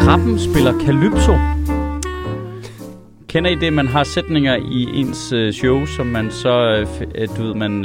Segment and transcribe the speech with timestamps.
[0.00, 1.32] Krabben spiller Calypso.
[3.28, 7.28] Kender I det, man har sætninger i ens øh, show, som man så, øh, øh,
[7.36, 7.84] du ved, man...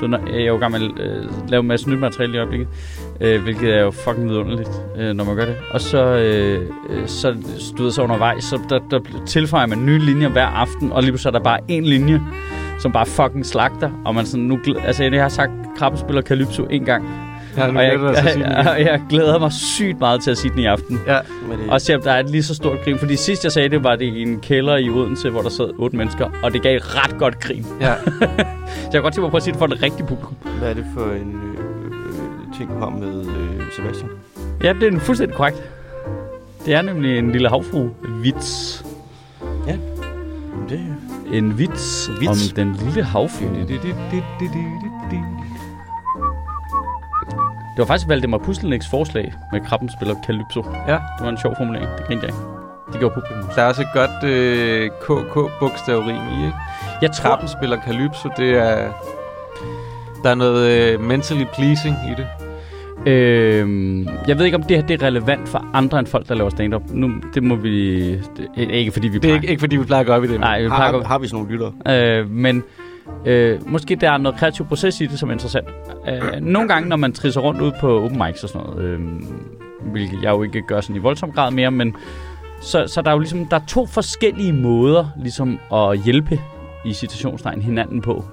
[0.00, 2.68] Du når- jeg er jo gammel øh, lave en masse nyt materiale i øjeblikket,
[3.20, 5.56] øh, hvilket er jo fucking vidunderligt, øh, når man gør det.
[5.70, 6.60] Og så, øh,
[6.90, 7.36] øh, så,
[7.78, 11.12] du ved, så undervejs, så der, der tilføjer man nye linjer hver aften, og lige
[11.12, 12.20] pludselig er der bare en linje,
[12.78, 16.66] som bare fucking slagter, og man sådan, nu, altså jeg har sagt, Krabben spiller Calypso
[16.70, 17.04] en gang,
[17.56, 18.40] Ja, og jeg, igen.
[18.42, 21.00] jeg, jeg, glæder mig sygt meget til at sige den i aften.
[21.06, 22.98] Ja, det, Og se, om der er et lige så stort grin.
[22.98, 25.70] Fordi sidst jeg sagde det, var det i en kælder i Odense, hvor der sad
[25.78, 26.30] otte mennesker.
[26.42, 27.66] Og det gav et ret godt grin.
[27.80, 27.94] ja.
[28.04, 30.34] Så jeg kan godt tænke mig at prøve at sige det for det rigtige publikum.
[30.58, 31.73] hvad er det for en øh,
[32.58, 34.10] ting, har med øh, Sebastian?
[34.62, 35.62] Ja, det er en fuldstændig korrekt.
[36.66, 37.88] Det er nemlig en lille havfru
[38.22, 38.84] vits.
[40.68, 40.80] Det,
[41.32, 42.50] En vits, Vits.
[42.50, 43.44] om den lille havfru.
[47.76, 50.64] Det var faktisk Valdemar Pustelniks forslag med krabben spiller Calypso.
[50.88, 50.92] Ja.
[50.92, 51.88] Det var en sjov formulering.
[51.98, 52.34] Det grinte jeg.
[52.92, 53.42] Det gjorde publikum.
[53.56, 56.56] Der er også et godt øh, KK-bogstavrim i, ikke?
[57.02, 58.92] Jeg tror, Trappen spiller Calypso, det er...
[60.22, 62.26] Der er noget øh, mentally pleasing i det.
[63.06, 66.34] Øhm, jeg ved ikke, om det her det er relevant for andre end folk, der
[66.34, 66.82] laver stand-up.
[66.90, 68.10] Nu, det må vi...
[68.10, 70.40] Det, ikke fordi vi Det er ikke, ikke fordi, vi plejer at op i det.
[70.40, 72.20] Nej, vi plejer har, at har vi sådan nogle lyttere?
[72.20, 72.62] øh, men
[73.26, 75.68] øh, måske der er noget kreativ proces i det, som er interessant.
[76.08, 79.00] Øh, nogle gange, når man trisser rundt ud på open mics og sådan noget, øh,
[79.92, 81.96] hvilket jeg jo ikke gør sådan i voldsom grad mere, men
[82.60, 86.40] så, så der er jo ligesom, der er to forskellige måder ligesom at hjælpe
[86.84, 88.24] i citationstegn hinanden på.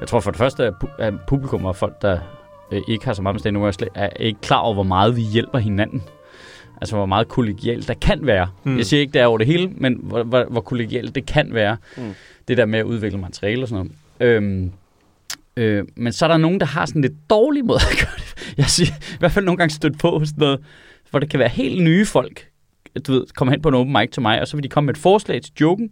[0.00, 2.18] Jeg tror for det første, at publikum og folk, der
[2.72, 5.22] øh, ikke har så meget med stand er, er ikke klar over, hvor meget vi
[5.22, 6.02] hjælper hinanden.
[6.80, 8.48] Altså, hvor meget kollegialt der kan være.
[8.64, 8.76] Mm.
[8.76, 11.54] Jeg siger ikke, det er over det hele, men hvor, hvor, hvor kollegialt det kan
[11.54, 11.76] være.
[11.96, 12.14] Mm.
[12.48, 14.34] Det der med at udvikle materiale og sådan noget.
[14.36, 14.72] Øhm,
[15.56, 18.54] øh, men så er der nogen, der har sådan lidt dårlig måde at gøre det.
[18.56, 20.60] Jeg siger, i hvert fald nogle gange stødt på sådan noget,
[21.10, 22.48] hvor det kan være helt nye folk,
[23.06, 24.86] du ved, kommer hen på en open mic til mig, og så vil de komme
[24.86, 25.90] med et forslag til joken,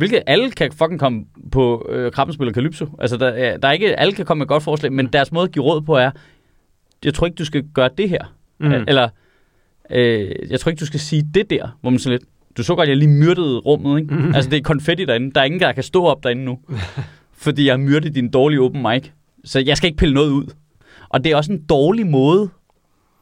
[0.00, 2.86] hvilket alle kan fucking komme på øh, Krabben spiller Calypso.
[2.98, 5.32] Altså, der, er- der er ikke, alle kan komme med et godt forslag, men deres
[5.32, 6.10] måde at give råd på er,
[7.04, 8.34] jeg tror ikke, du skal gøre det her.
[8.60, 8.72] Mm.
[8.72, 9.08] Eller,
[9.90, 12.74] øh, jeg tror ikke, du skal sige det der, hvor man sådan lidt, du så
[12.74, 14.14] godt, jeg lige myrdede rummet, ikke?
[14.14, 14.34] Mm.
[14.34, 15.30] Altså, det er konfetti derinde.
[15.34, 16.58] Der er ingen, der kan stå op derinde nu.
[17.44, 19.08] fordi jeg har myrdet din dårlige open mic.
[19.44, 20.44] Så jeg skal ikke pille noget ud.
[21.08, 22.48] Og det er også en dårlig måde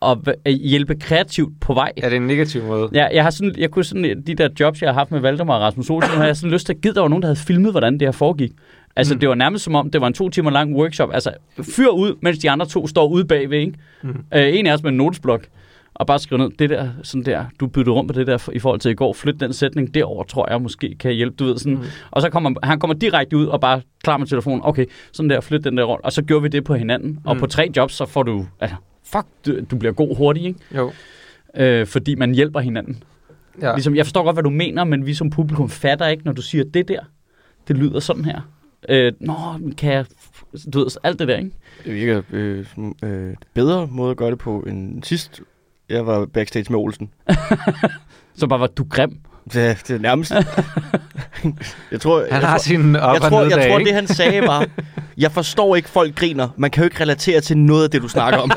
[0.02, 1.92] at hjælpe kreativt på vej.
[1.96, 2.88] Ja, det er en negativ måde.
[2.94, 5.54] Ja, jeg har sådan, jeg kunne sådan, de der jobs, jeg har haft med Valdemar
[5.54, 7.38] og Rasmus Olsen, har jeg sådan lyst til at give, der var nogen, der havde
[7.40, 8.50] filmet, hvordan det her foregik.
[8.96, 9.20] Altså, Mm.
[9.20, 11.10] det var nærmest som om, det var en to timer lang workshop.
[11.14, 11.32] Altså,
[11.76, 13.72] fyr ud, mens de andre to står ude bagved, ikke?
[14.02, 14.08] Mm.
[14.34, 15.46] Øh, en af os med en notesblok,
[15.94, 18.58] og bare skrive ned, det der, sådan der, du byttede rundt på det der i
[18.58, 21.58] forhold til i går, flyt den sætning derover, tror jeg måske kan hjælpe, du ved
[21.58, 21.74] sådan.
[21.78, 21.84] Mm.
[22.10, 25.40] Og så kommer han kommer direkte ud og bare klar med telefonen, okay, sådan der,
[25.40, 27.10] flyt den der rundt, og så gjorde vi det på hinanden.
[27.10, 27.18] Mm.
[27.24, 28.76] Og på tre jobs, så får du, altså,
[29.12, 30.60] fuck, du, du bliver god hurtigt, ikke?
[30.76, 30.92] Jo.
[31.56, 33.02] Øh, fordi man hjælper hinanden.
[33.62, 33.74] Ja.
[33.74, 36.42] Ligesom, jeg forstår godt, hvad du mener, men vi som publikum fatter ikke, når du
[36.42, 37.00] siger det der.
[37.68, 38.40] Det lyder sådan her.
[38.88, 39.34] Øh, Nå,
[39.78, 40.06] kan jeg...
[40.72, 41.50] Du ved, alt det der, ikke?
[41.84, 45.40] Det virker øh, som øh, bedre måde at gøre det på end sidst.
[45.88, 47.10] Jeg var backstage med Olsen.
[48.34, 49.20] Så bare var du grim.
[49.52, 50.32] Det, det er nærmest...
[51.92, 53.88] jeg tror, Han jeg har tror, sin op jeg og tror, jeg dag, tror ikke?
[53.88, 54.66] det han sagde var,
[55.18, 56.48] jeg forstår ikke, folk griner.
[56.56, 58.50] Man kan jo ikke relatere til noget af det, du snakker om.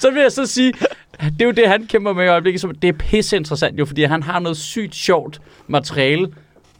[0.00, 0.72] Så vil jeg så sige,
[1.20, 2.82] det er jo det, han kæmper med i øjeblikket.
[2.82, 6.28] Det er pisse interessant jo, fordi han har noget sygt sjovt materiale.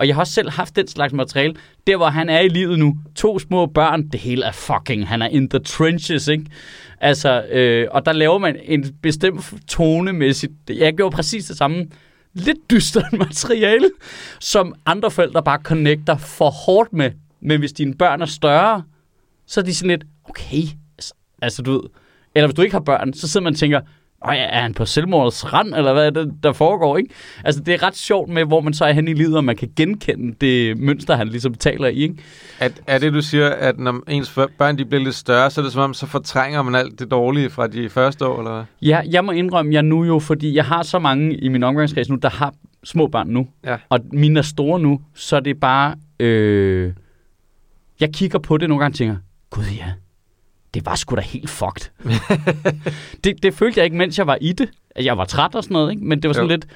[0.00, 1.54] Og jeg har også selv haft den slags materiale.
[1.86, 2.96] Der, hvor han er i livet nu.
[3.14, 4.08] To små børn.
[4.08, 5.08] Det hele er fucking...
[5.08, 6.46] Han er in the trenches, ikke?
[7.00, 10.52] Altså, øh, og der laver man en bestemt tonemæssigt...
[10.68, 11.86] Jeg gjorde præcis det samme.
[12.34, 13.90] Lidt dystert materiale,
[14.40, 17.10] som andre forældre bare connecter for hårdt med.
[17.42, 18.82] Men hvis dine børn er større,
[19.46, 20.62] så er de sådan lidt, okay,
[20.98, 21.82] altså, altså du ved,
[22.34, 23.80] eller hvis du ikke har børn, så sidder man og tænker,
[24.24, 27.10] Øj, er han på selvmordets rand, eller hvad er det, der foregår, ikke?
[27.44, 29.56] Altså, det er ret sjovt med, hvor man så er hen i livet, og man
[29.56, 32.14] kan genkende det mønster, han ligesom taler i, ikke?
[32.60, 35.62] Er, er det, du siger, at når ens børn de bliver lidt større, så er
[35.62, 38.64] det som om, så fortrænger man alt det dårlige fra de første år, eller hvad?
[38.82, 42.08] Ja, jeg må indrømme, jeg nu jo, fordi jeg har så mange i min omgangskreds
[42.08, 42.54] nu, der har
[42.84, 43.76] små børn nu, Ja.
[43.88, 46.92] og mine er store nu, så er det bare, øh,
[48.00, 49.16] jeg kigger på det nogle gange og tænker,
[49.50, 49.92] gud ja,
[50.74, 51.90] det var sgu da helt fucked.
[53.24, 54.68] det, det følte jeg ikke, mens jeg var i det.
[55.02, 56.04] Jeg var træt og sådan noget, ikke?
[56.04, 56.54] men det var sådan Jo.
[56.56, 56.66] lidt,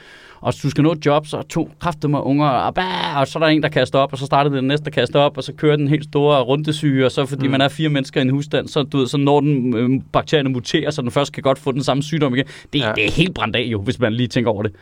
[0.41, 3.39] og du skal nå et job, så to kræfter med unger, og, bah, og så
[3.39, 5.45] er der en, der kaster op, og så starter den næste, der kaster op, og
[5.45, 7.51] så kører den helt store rundesyge, og så fordi Mm.
[7.51, 10.49] man er fire mennesker i en husstand, så, du ved, så når den øh, bakterierne
[10.51, 12.47] muterer, så den først kan godt få den samme sygdom igen.
[12.73, 12.93] Det, Ja.
[12.97, 14.73] det er helt brændt af jo, hvis man lige tænker over det.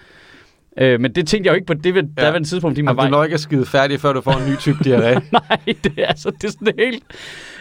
[0.78, 2.08] Øh, men det tænkte jeg jo ikke på det ved Ja.
[2.18, 2.26] ja.
[2.26, 3.04] daværende tidspunkt, fordi man Jamen, var...
[3.04, 5.20] du når ikke at skide færdig, før du får en ny type diarré.
[5.32, 7.02] Nej, det er, altså, det er sådan helt...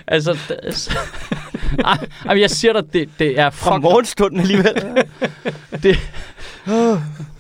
[0.07, 0.89] Altså, det,
[2.25, 4.73] Ej, jeg siger dig, det, det er Fra fuck, morgenstunden alligevel.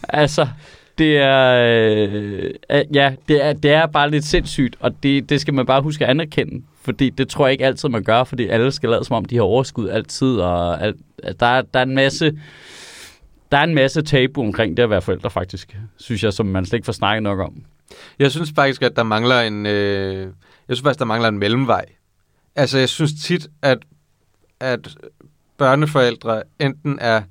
[0.09, 0.47] altså,
[0.97, 5.41] det er, øh, øh, ja, det er, det er bare lidt sindssygt, og det, det
[5.41, 8.47] skal man bare huske at anerkende, fordi det tror jeg ikke altid, man gør, fordi
[8.47, 11.79] alle skal lade som om, de har overskud altid, og alt, at der, er- der
[11.79, 12.31] er en masse,
[13.51, 16.65] der er en masse tabu omkring det at være forældre, faktisk, synes jeg, som man
[16.65, 17.53] slet ikke får snakket nok om.
[18.19, 20.17] Jeg synes faktisk, at der mangler en, øh,
[20.67, 21.85] jeg synes faktisk, der mangler en mellemvej.
[22.61, 23.77] Altså, jeg synes tit, at,
[24.59, 24.95] at
[25.57, 27.21] børneforældre enten er,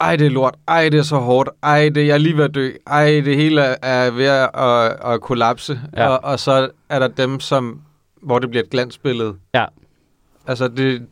[0.00, 2.44] ej, det er lort, ej, det er så hårdt, ej, det, jeg er lige ved
[2.44, 6.08] at dø, ej, det hele er, ved at, at, at kollapse, Ja.
[6.08, 7.80] og, og så er der dem, som,
[8.22, 9.34] hvor det bliver et glansbillede.
[9.54, 9.64] Ja.
[10.46, 11.06] Altså, det,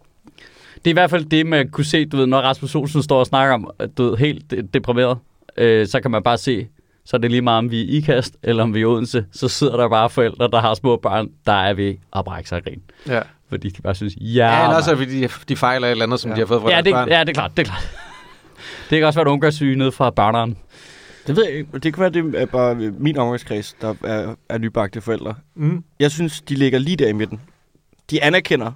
[0.74, 3.18] Det er i hvert fald det, man kunne se, du ved, når Rasmus Olsen står
[3.18, 5.18] og snakker om, at du ved, helt de- deprimeret,
[5.56, 6.68] øh, så kan man bare se,
[7.10, 9.24] så er det lige meget, om vi er i IKAST, eller om vi er Odense,
[9.32, 12.64] så sidder der bare forældre, der har små børn, der er ved at brække sig
[12.64, 12.82] grin.
[13.08, 13.20] ja.
[13.48, 14.22] Fordi de bare synes, ja,
[14.58, 16.34] Ja, eller også, at de, de fejler et eller andet, som Ja.
[16.34, 17.08] de har fået fra ja, deres det, børn.
[17.08, 17.90] ja, det er klart, det er klart.
[18.90, 20.56] Det kan også være et ungdomssyge nede fra børneren.
[21.26, 21.78] det ved jeg ikke.
[21.78, 25.34] Det kan være, det er bare min omgangskreds, der er, er nybagte forældre.
[25.54, 25.84] Mm.
[26.00, 27.40] Jeg synes, de ligger lige der i midten.
[28.10, 28.72] De anerkender.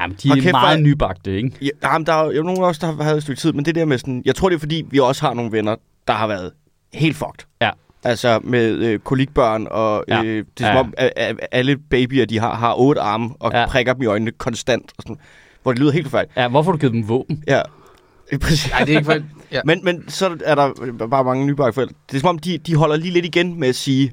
[0.00, 1.52] Jamen, de er kæft, meget hvor- nybagte, ikke?
[1.62, 3.74] Ja, jamen, der er jo nogen også, der har været et stykke tid, men det
[3.74, 4.22] der med sådan...
[4.24, 5.76] Jeg tror, det er fordi, vi også har nogle venner,
[6.08, 6.52] der har været
[6.94, 7.46] helt fucked.
[7.60, 7.70] Ja.
[8.04, 10.22] Altså med øh, kolikbørn, og Ja.
[10.22, 10.72] øh, det er Ja.
[10.74, 13.60] som om, at, at alle babyer, de har, har otte arme, og Ja.
[13.60, 13.66] ja.
[13.66, 14.92] prikker dem i øjnene konstant.
[14.98, 15.16] Og sådan,
[15.62, 16.36] hvor det lyder helt forfærdeligt.
[16.36, 17.44] Ja, hvorfor har du givet dem våben?
[17.46, 17.60] Ja,
[18.32, 18.70] øh, præcis.
[18.70, 19.18] Nej, det er ikke for...
[19.52, 19.60] Ja.
[19.64, 21.94] Men, men så er der bare mange nybagte forældre.
[22.10, 24.12] Det er som om, de, de holder lige lidt igen med at sige,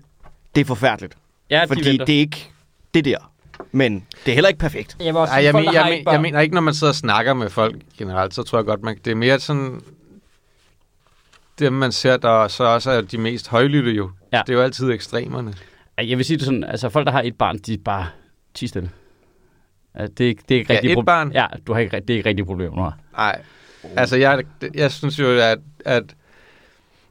[0.55, 1.13] det er forfærdeligt.
[1.49, 2.05] Ja, fordi venter.
[2.05, 2.49] det er ikke
[2.93, 3.17] det der.
[3.71, 4.97] Men det er heller ikke perfekt.
[4.99, 6.95] Jeg, også Ej, jeg, folk, men, jeg, men, jeg mener ikke, når man sidder og
[6.95, 9.81] snakker med folk generelt, så tror jeg godt, man, det er mere sådan,
[11.59, 14.11] dem man ser, der så også er de mest højlytte jo.
[14.33, 14.41] Ja.
[14.47, 15.53] Det er jo altid ekstremerne.
[15.97, 18.07] Jeg vil sige det sådan, altså folk, der har et barn, de er bare
[18.53, 18.89] ti stille.
[19.97, 21.31] Det, er, ikke- det er ikke Ja, rigtig et pro- barn?
[21.31, 22.89] Ja, du har ikke, det er ikke rigtig problem nu.
[23.17, 23.41] Nej,
[23.95, 24.43] altså jeg,
[24.73, 26.03] jeg synes jo, at, at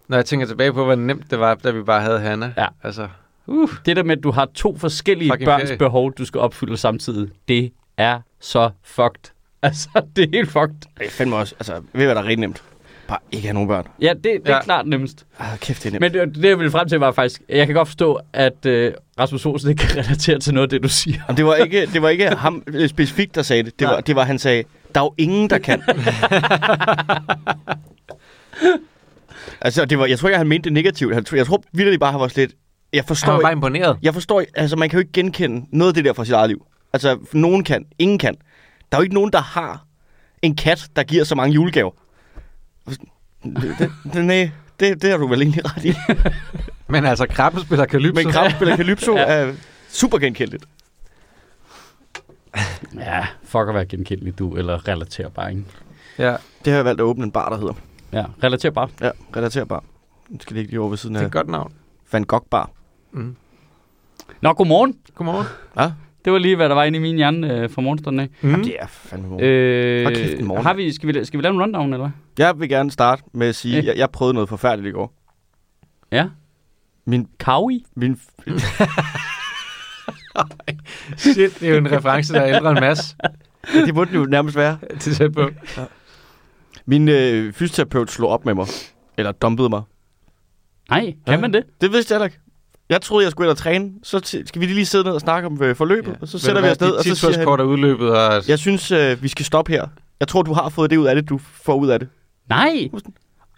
[0.08, 2.52] når jeg tænker tilbage på, hvor nemt det var, da vi bare havde Hanna.
[2.56, 2.66] Ja.
[2.82, 3.08] Altså,
[3.46, 3.70] Uh.
[3.86, 5.78] Det der med, at du har to forskellige Fucking børns ferie.
[5.78, 9.32] behov, du skal opfylde samtidig, det er så fucked.
[9.62, 10.74] Altså, det er helt fucked.
[10.98, 12.62] Det er fandme også, altså, ved hvad der er rigtig nemt?
[13.10, 13.86] Bare ikke have nogen børn.
[14.00, 14.62] Ja, det, det er Ja.
[14.62, 15.26] klart nemmest.
[15.38, 16.00] Ah, kæft, det er nemt.
[16.14, 18.92] Men det, det, jeg ville frem til, var faktisk, jeg kan godt forstå, at øh,
[19.20, 21.16] Rasmus Olsen ikke kan relatere til noget af det, du siger.
[21.28, 23.72] Jamen, det var ikke, det var ikke ham øh, specifikt, der sagde det.
[23.78, 23.94] Det Nej.
[23.94, 24.64] var, det var, han sagde,
[24.94, 25.82] der er jo ingen, der kan.
[29.60, 31.14] altså, det var, jeg tror ikke, han mente det negativt.
[31.14, 32.50] Han, jeg tror virkelig bare, han var slet...
[32.92, 33.98] Jeg jeg forstår, var bare imponeret.
[34.02, 36.48] jeg forstår altså, man kan jo ikke genkende noget af det der fra sit eget
[36.50, 36.66] liv.
[36.92, 38.34] Altså, nogen kan, ingen kan.
[38.92, 39.84] Der er jo ikke nogen, der har
[40.42, 41.90] en kat, der giver så mange julegaver.
[42.88, 44.50] Det, det, det, nej,
[44.80, 45.94] det, det har du vel egentlig ret i.
[46.92, 48.22] Men altså, krabben spiller Calypso.
[48.22, 49.24] Men Krabbe spiller Calypso Ja.
[49.24, 49.52] er
[49.88, 50.64] super genkendeligt.
[52.94, 55.64] Ja, fuck at være genkendelig, du, eller relaterbar, ikke?
[56.18, 57.72] Ja, Det har jeg valgt at åbne en bar, der hedder.
[58.12, 58.90] Ja, relaterbar.
[59.00, 59.84] Ja, relaterbar.
[60.28, 61.72] Den skal ligge lige over ved siden det er af et godt navn.
[62.12, 62.70] Van Gogh Bar.
[63.12, 63.36] Mm.
[64.40, 64.94] Nå, godmorgen.
[65.14, 65.46] Godmorgen.
[65.76, 65.92] Ja,
[66.24, 68.28] Det var lige, hvad der var inde i min hjerne øh, fra morgenstunden af.
[68.40, 68.50] Mm.
[68.50, 69.44] Jamen, det er fandme morgen.
[69.44, 70.14] Øh.
[70.16, 70.62] Kæft, morgen.
[70.66, 72.46] har vi, skal, vi, skal vi lave en rundown, eller hvad?
[72.46, 73.78] Jeg vil gerne starte med at sige, Ja.
[73.80, 75.14] at jeg, jeg prøvede noget forfærdeligt i går.
[76.12, 76.26] Ja.
[77.06, 77.84] Min, Kaui?
[77.96, 78.20] min,
[81.16, 83.16] Shit, det er jo en reference, der er ældre en masse.
[83.86, 84.78] det burde jo nærmest være.
[85.00, 85.50] til tæt på.
[86.86, 88.66] Min øh, fysioterapeut slog op med mig.
[89.18, 89.82] Eller dumpede mig.
[90.90, 91.40] Nej, kan Ja.
[91.40, 91.64] man det?
[91.80, 92.38] Det vidste jeg ikke.
[92.90, 93.90] Jeg troede, jeg skulle ind og træne.
[94.02, 96.10] Så t- skal vi lige sidde ned og snakke om øh, forløbet.
[96.10, 96.16] Ja.
[96.20, 98.90] Og så sætter vi os ned, og så siger han, er udløbet, og jeg synes,
[98.90, 99.86] øh, vi skal stoppe her.
[100.20, 102.08] Jeg tror, du har fået det ud af det, du får ud af det.
[102.48, 102.88] Nej,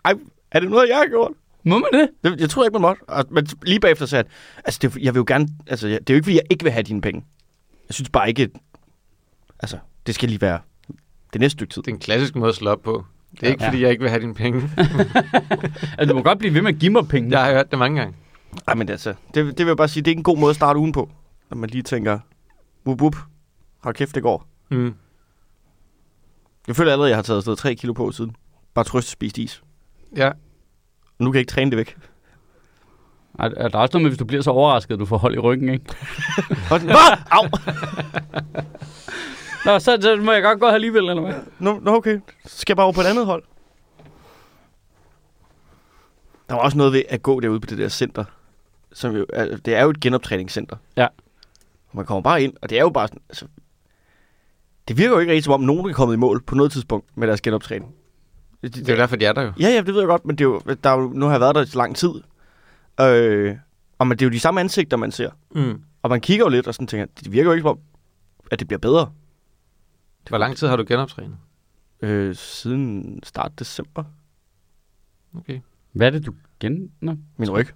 [0.04, 0.14] Ej,
[0.52, 1.32] er det noget, jeg har gjort?
[1.64, 2.08] må man det?
[2.24, 3.02] Det, jeg tror ikke, man måtte.
[3.08, 4.32] Og, men lige bagefter sagde han,
[4.64, 6.72] altså, det, jeg vil jo gerne, altså, det er jo ikke, fordi jeg ikke vil
[6.72, 7.24] have dine penge.
[7.88, 8.48] Jeg synes bare ikke,
[9.60, 10.58] altså, det skal lige være
[11.32, 11.82] det næste stykke tid.
[11.82, 13.04] det er en klassisk måde at slå op på.
[13.32, 13.68] Det er ikke, Ja.
[13.68, 14.60] fordi jeg ikke vil have dine penge.
[15.98, 17.30] Altså, du må godt blive ved med at give mig penge.
[17.30, 18.14] Jeg har hørt det mange gange.
[18.68, 20.50] Ej, men altså, det, det vil jeg bare sige, det er ikke en god måde
[20.50, 21.10] at starte ugen på.
[21.50, 22.18] Når man lige tænker,
[22.86, 23.16] wup, wup,
[23.82, 24.46] hold kæft, det går.
[24.70, 24.94] Mm.
[26.66, 28.36] Jeg føler allerede, at jeg har taget afsted 3 kilo på siden.
[28.74, 29.62] Bare trøst spist is.
[30.16, 30.30] Ja.
[31.18, 31.96] Nu kan jeg ikke træne det væk.
[33.38, 35.34] Er, er der også noget med, hvis du bliver så overrasket, at du får hold
[35.34, 35.84] i ryggen, ikke?
[36.68, 37.18] Hvad?
[37.30, 37.44] Au!
[39.64, 41.34] Nå, så, så må jeg godt gå alligevel, eller hvad?
[41.58, 42.20] Nå, nå, okay.
[42.46, 43.42] Så skal jeg bare over på et andet hold.
[46.48, 48.24] Der var også noget ved at gå derude på det der center.
[48.94, 49.26] Som jo,
[49.64, 50.76] det er jo et genoptræningscenter.
[50.96, 51.06] Ja.
[51.88, 53.22] Og man kommer bare ind, og det er jo bare sådan...
[53.28, 53.46] Altså,
[54.88, 57.16] det virker jo ikke rigtig som om, nogen er kommet i mål på noget tidspunkt
[57.16, 57.94] med deres genoptræning.
[58.62, 59.52] Det er jo derfor, de er der jo.
[59.60, 61.32] Ja, ja, det ved jeg godt, men det er jo, der er jo, nu har
[61.32, 62.10] jeg været der i lang tid.
[63.00, 63.56] Øh,
[63.98, 65.30] og men det er jo de samme ansigter, man ser.
[65.50, 65.82] Mm.
[66.02, 67.78] Og man kigger jo lidt og sådan tænker, det virker jo ikke som om,
[68.50, 69.12] at det bliver bedre.
[70.28, 71.36] Hvor lang tid har du genoptrænet?
[72.02, 74.04] Øh, siden start december.
[75.36, 75.60] Okay.
[75.92, 76.92] Hvad er det, du gen...
[77.00, 77.16] Nå.
[77.36, 77.68] Min ryg.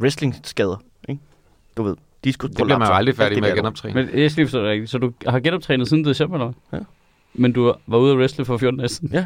[0.00, 0.76] Wrestling-skader,
[1.08, 1.20] ikke?
[1.76, 3.94] Du ved, diskus Det bliver man jo aldrig færdig med at genoptræne.
[3.94, 4.90] Men jeg skal lige forstå det rigtigt.
[4.90, 6.52] Så du har genoptrænet siden december, eller?
[6.72, 6.78] Ja.
[7.34, 9.24] Men du var ude at wrestle for 14 dage siden?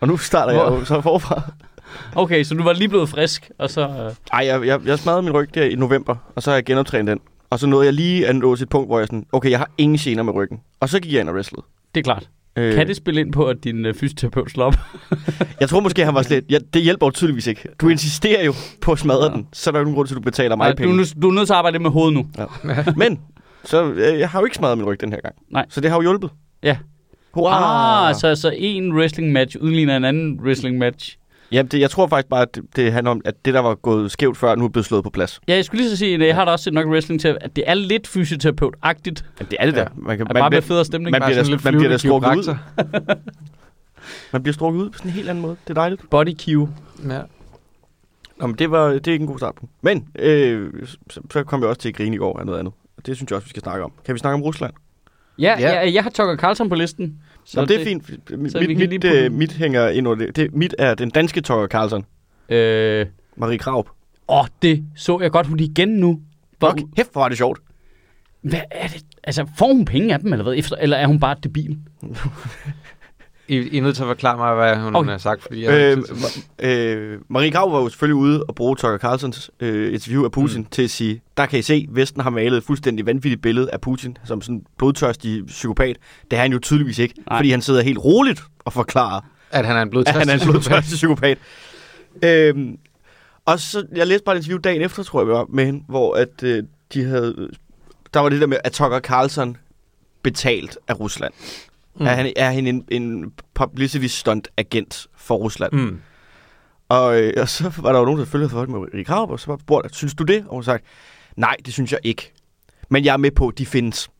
[0.00, 1.42] Og nu starter Hvor- jeg jo så forfra.
[2.14, 3.80] Okay, så du var lige blevet frisk, og så...
[3.88, 6.64] Øh, Ej, jeg, jeg, jeg smadrede min ryg der i november, og så har jeg
[6.64, 7.20] genoptrænet den.
[7.50, 9.58] Og så nåede jeg lige at nå til et punkt, hvor jeg sådan, okay, jeg
[9.58, 10.60] har ingen gener med ryggen.
[10.80, 11.62] Og så gik jeg ind og wrestlede.
[11.94, 12.28] det er klart.
[12.58, 14.74] Øh, Kan det spille ind på, at din øh, fysioterapeut slår op?
[15.60, 16.44] Jeg tror måske, han var slet...
[16.50, 17.68] Ja, det hjælper jo tydeligvis ikke.
[17.80, 19.36] Du insisterer jo på at smadre Ja.
[19.36, 20.96] den, så er der jo ingen grund til, at du betaler mig du, er penge.
[20.96, 22.26] nødt- du er nødt til at arbejde med hovedet nu.
[22.96, 23.20] Men,
[23.64, 25.34] så øh, jeg har jo ikke smadret min ryg den her gang.
[25.52, 25.66] Nej.
[25.68, 26.30] Så det har jo hjulpet.
[26.62, 26.76] Ja.
[27.34, 28.08] Hurra!
[28.08, 31.17] Ah, så, så en wrestling match udligner en anden wrestling match.
[31.52, 33.74] Jamen, det, jeg tror faktisk bare, at det, det handler om, at det, der var
[33.74, 35.40] gået skævt før, nu er blevet slået på plads.
[35.48, 37.38] Ja, jeg skulle lige så sige, at jeg har da også set nok wrestling til,
[37.40, 39.24] at det er lidt fysioterapeut-agtigt.
[39.38, 39.80] Men det er det Ja.
[39.80, 39.88] der.
[39.96, 41.10] Man, kan, At bare med federe stemning.
[41.12, 42.56] man Bare bliver lidt man bliver da flyvende strukket ud.
[44.32, 45.56] man bliver strukket ud på sådan en helt anden måde.
[45.64, 46.10] Det er dejligt.
[46.10, 46.68] Body cue.
[47.08, 47.20] Ja.
[48.40, 49.68] Nå, men det, var, det er ikke en god start på.
[49.82, 50.70] Men, øh,
[51.10, 52.72] så, så kom jeg også til at grine i går af noget andet.
[53.06, 53.92] Det synes jeg også, vi skal snakke om.
[54.04, 54.72] Kan vi snakke om Rusland?
[55.38, 55.68] Ja, Ja.
[55.72, 55.78] ja.
[55.80, 57.18] Jeg, jeg har Tucker Carlson på listen.
[57.48, 58.30] Så Nå, det er fint.
[58.30, 60.36] Mit, så mit, mit, øh, mit hænger ind under det.
[60.36, 60.54] det.
[60.54, 62.04] Mit er den danske Tucker Carlson.
[62.48, 63.88] Øh, Marie Kraup.
[64.28, 66.20] åh, det så jeg godt, hun igen nu.
[66.58, 67.60] Hvor, Fuck, hæft, hvor er det sjovt.
[68.40, 69.02] Hvad er det?
[69.24, 70.54] Altså, får hun penge af dem, eller hvad?
[70.54, 71.78] Efter, eller er hun bare debil?
[73.48, 75.10] I, I er nødt til at forklare mig, hvad hun Okay.
[75.10, 76.04] har sagt, fordi jeg har
[76.58, 80.32] Øh, øh, Marie Krav var jo selvfølgelig ude og bruge Tucker Carlsons øh, interview af
[80.32, 80.66] Putin mm.
[80.70, 83.80] til at sige, der kan I se, Vesten har malet et fuldstændig vanvittigt billede af
[83.80, 85.96] Putin som sådan en blodtørstig psykopat.
[86.30, 87.38] Det er han jo tydeligvis ikke, Nej.
[87.38, 90.32] Fordi han sidder helt roligt og forklarer, At han er en at blodtørstig han er
[90.32, 90.60] en psykopat.
[90.62, 91.38] blodtørstig psykopat.
[92.22, 92.78] øhm,
[93.46, 96.42] og så, jeg læste bare et interview dagen efter, tror jeg, med hende, hvor at,
[96.42, 96.62] øh,
[96.94, 97.48] de havde,
[98.14, 99.56] der var det der med, at Tucker Carlson
[100.22, 101.32] betalt af Rusland.
[102.00, 102.06] Mm.
[102.06, 105.72] Er, han, er han en, en publicity stunt agent for Rusland?
[105.72, 106.00] Mm.
[106.88, 109.40] Og, øh, og så var der jo nogen, der følgede for med Erik Kraup, og
[109.40, 110.44] så var spurgt, synes du det?
[110.48, 110.80] Og hun sagde,
[111.36, 112.32] nej, det synes jeg ikke.
[112.90, 114.10] Men jeg er med på, at de findes.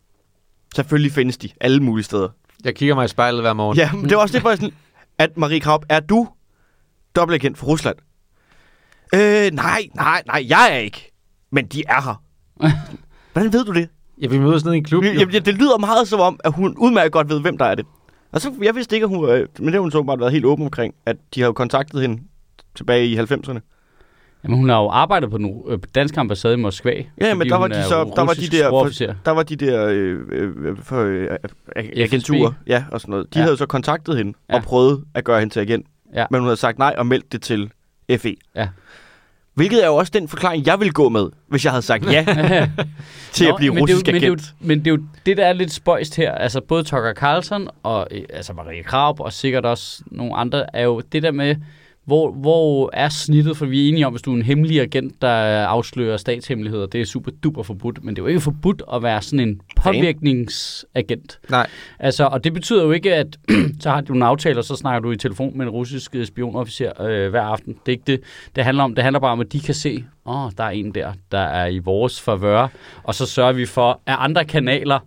[0.74, 2.28] Selvfølgelig findes de alle mulige steder.
[2.64, 3.78] Jeg kigger mig i spejlet hver morgen.
[3.78, 4.72] Ja, men det var også det, hvor sådan,
[5.18, 6.28] at Marie Kraup, er du
[7.16, 7.96] dobbeltagent for Rusland?
[9.14, 11.12] Øh, nej, nej, nej, jeg er ikke.
[11.50, 12.22] Men de er her.
[13.32, 13.88] Hvordan ved du det?
[14.22, 15.04] Ja, vi mødes nede i en klub.
[15.04, 15.08] jo.
[15.12, 17.86] Jamen, det lyder meget som om, at hun udmærket godt ved, hvem der er det.
[18.32, 20.32] Og så, jeg vidste ikke, at hun, øh, men det har hun så bare været
[20.32, 22.22] helt åben omkring, at de har jo kontaktet hende
[22.74, 23.58] tilbage i 90'erne.
[24.44, 27.04] Jamen, hun har jo arbejdet på den øh, danske ambassade i Moskva.
[27.20, 28.88] Ja, men der var de så, der var de der, for,
[29.24, 31.28] der var de der øh, øh, for, øh,
[31.76, 33.34] ag- agenturer, ja, og sådan noget.
[33.34, 33.44] De ja.
[33.44, 34.54] havde så kontaktet hende Ja.
[34.56, 36.26] og prøvet at gøre hende til agent, Ja.
[36.30, 37.70] men hun havde sagt nej og meldt det til
[38.18, 38.34] FE.
[38.56, 38.68] Ja.
[39.58, 42.24] Hvilket er jo også den forklaring, jeg ville gå med, hvis jeg havde sagt ja
[43.32, 44.54] til Nå, at blive men det er jo- russisk men det, er jo, agent.
[44.60, 46.32] men det er jo det, der er lidt spøjst her.
[46.32, 50.82] Altså både Tucker Carlson og øh, altså Marie Kraup og sikkert også nogle andre, er
[50.84, 51.56] jo det der med,
[52.08, 53.56] hvor, hvor er snittet?
[53.56, 55.28] For vi er enige om, hvis du er en hemmelig agent, der
[55.66, 58.04] afslører statshemmeligheder, det er super duper forbudt.
[58.04, 61.38] Men det er jo ikke forbudt at være sådan en påvirkningsagent.
[61.50, 61.66] Nej.
[61.98, 63.38] Altså, og det betyder jo ikke, at
[63.82, 66.26] så har du en aftale, og så snakker du i telefon med en russisk øh,
[66.26, 67.72] spionofficer øh, hver aften.
[67.72, 68.20] Det er ikke det,
[68.56, 68.94] det handler om.
[68.94, 71.38] Det handler bare om, at de kan se, åh, oh, der er en der, der
[71.38, 72.68] er i vores favør,
[73.02, 74.98] og så sørger vi for, at andre kanaler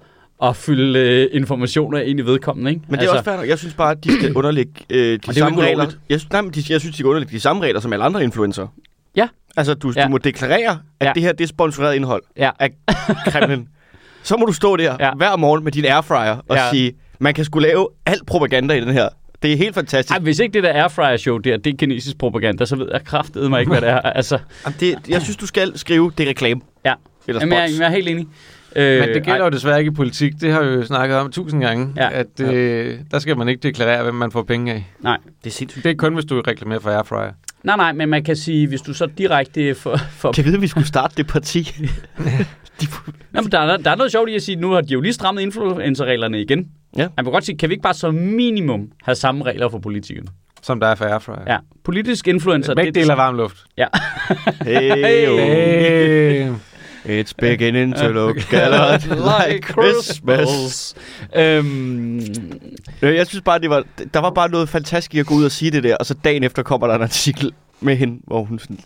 [0.43, 2.81] at fylde øh, informationer ind i vedkommende, ikke?
[2.89, 3.41] Men det er også fair.
[3.41, 5.85] Jeg synes bare, at de skal underlægge øh, de er samme regler.
[6.09, 8.05] Jeg, synes- nej, men de, jeg synes, de skal underlægge de samme regler som alle
[8.05, 8.67] andre influencer.
[9.15, 9.27] Ja.
[9.57, 10.03] Altså, du, Ja.
[10.03, 11.11] du må deklarere, at Ja.
[11.15, 12.49] det her det er sponsoreret indhold Ja.
[12.59, 12.69] af
[13.27, 13.67] Kremlin.
[14.23, 15.13] Så må du stå der Ja.
[15.13, 16.69] hver morgen med din airfryer og Ja.
[16.71, 19.09] sige, man kan skulle lave alt propaganda i den her.
[19.41, 20.11] Det er helt fantastisk.
[20.17, 23.03] Ej, hvis ikke det der airfryer show der, det er kinesisk propaganda, så ved jeg
[23.05, 23.99] kraftedeme mig ikke, hvad det er.
[23.99, 26.61] Altså, Jamen, det, jeg synes, du skal skrive, det er reklame.
[26.85, 26.93] Ja.
[27.27, 28.27] Eller jamen, jeg, jeg er helt enig.
[28.75, 30.33] Øh, Men det gælder ej, jo desværre ikke i politik.
[30.41, 31.93] Det har vi jo snakket om tusind gange.
[31.95, 32.09] Ja.
[32.11, 34.85] At øh, der skal man ikke deklarere, hvem man får penge af.
[34.99, 35.17] Nej.
[35.43, 35.83] Det er sindssygt.
[35.83, 37.31] Det er kun, hvis du reklamerer for airfryer.
[37.63, 39.97] nej, nej, men man kan sige, hvis du så direkte for...
[40.11, 41.63] for Kan vi vide, at vi skulle starte det parti?
[42.81, 42.85] de,
[43.31, 45.01] Nå, men der, er, der er noget sjovt i at sige, nu har de jo
[45.01, 46.67] lige strammet influencerreglerne igen.
[46.97, 47.07] Ja.
[47.17, 50.27] Man kan godt sige, kan vi ikke bare som minimum have samme regler for politikerne?
[50.63, 51.43] Som der er for airfryer.
[51.47, 52.75] Ja, politisk influencer...
[52.75, 53.57] Begge dele er varm luft.
[54.65, 55.39] hey, oh.
[55.39, 56.70] Hey.
[57.05, 59.01] It's beginning to look a lot
[59.49, 60.95] like Christmas.
[61.35, 62.19] Øhm,
[63.01, 65.51] Øh, Jeg synes bare, det var, der var bare noget fantastisk at gå ud og
[65.51, 68.59] sige det der, og så dagen efter kommer der en artikel med hende, hvor hun
[68.59, 68.79] sådan,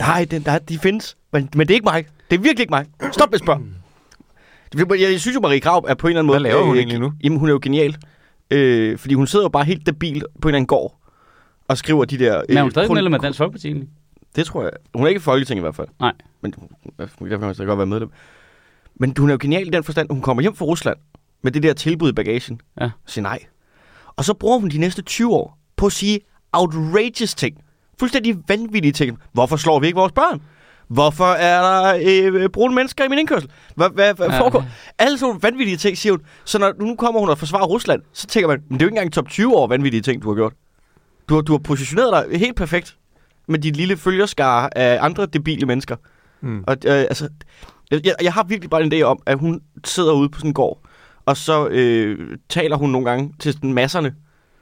[0.00, 2.06] nej, den, der, de findes, men, men det er ikke mig.
[2.30, 2.86] Det er virkelig ikke mig.
[3.12, 3.60] Stop med at spørge.
[5.10, 6.40] Jeg, synes jo, Marie Graup er på en eller anden måde...
[6.40, 7.12] Hvad laver hun øh, egentlig nu?
[7.24, 7.96] Jamen, hun er jo genial.
[8.50, 10.98] Øh, fordi hun sidder jo bare helt debil på en eller anden gård,
[11.68, 12.42] og skriver de der...
[12.48, 13.88] Men er hun øh, stadig medlem af Dansk Folkeparti egentlig?
[14.36, 14.70] Det tror jeg.
[14.94, 15.88] Hun er ikke i Folketinget i hvert fald.
[16.00, 16.12] Nej.
[16.40, 16.54] Men
[16.98, 18.10] derfor kan hun stadig godt være medlem.
[19.00, 20.96] Men hun er jo genial i den forstand, hun kommer hjem fra Rusland
[21.42, 22.60] med det der tilbud i bagagen.
[22.80, 22.84] Ja.
[22.84, 23.38] Og siger nej.
[24.16, 26.20] Og så bruger hun de næste 20 år på at sige
[26.52, 27.56] outrageous ting.
[28.00, 29.18] Fuldstændig vanvittige ting.
[29.32, 30.42] Hvorfor slår vi ikke vores børn?
[30.88, 32.00] Hvorfor er der
[32.42, 33.50] øh, brune mennesker i min indkørsel?
[33.74, 34.40] Hvad, hvad, hvad Ja.
[34.40, 34.64] foregår?
[34.98, 36.20] Alle sådan vanvittige ting, siger hun.
[36.44, 38.88] Så når nu kommer hun og forsvarer Rusland, så tænker man, men det er jo
[38.88, 40.52] ikke engang top 20 år vanvittige ting, du har gjort.
[41.28, 42.97] Du har, du har positioneret dig helt perfekt
[43.48, 45.96] med dit lille følgerskare af andre debile mennesker.
[46.40, 46.64] Mm.
[46.66, 47.28] Og øh, altså,
[47.90, 50.54] jeg, jeg- har virkelig bare en idé om, at hun sidder ude på sådan en
[50.54, 50.80] gård,
[51.26, 54.14] og så øh, taler hun nogle gange til sådan masserne,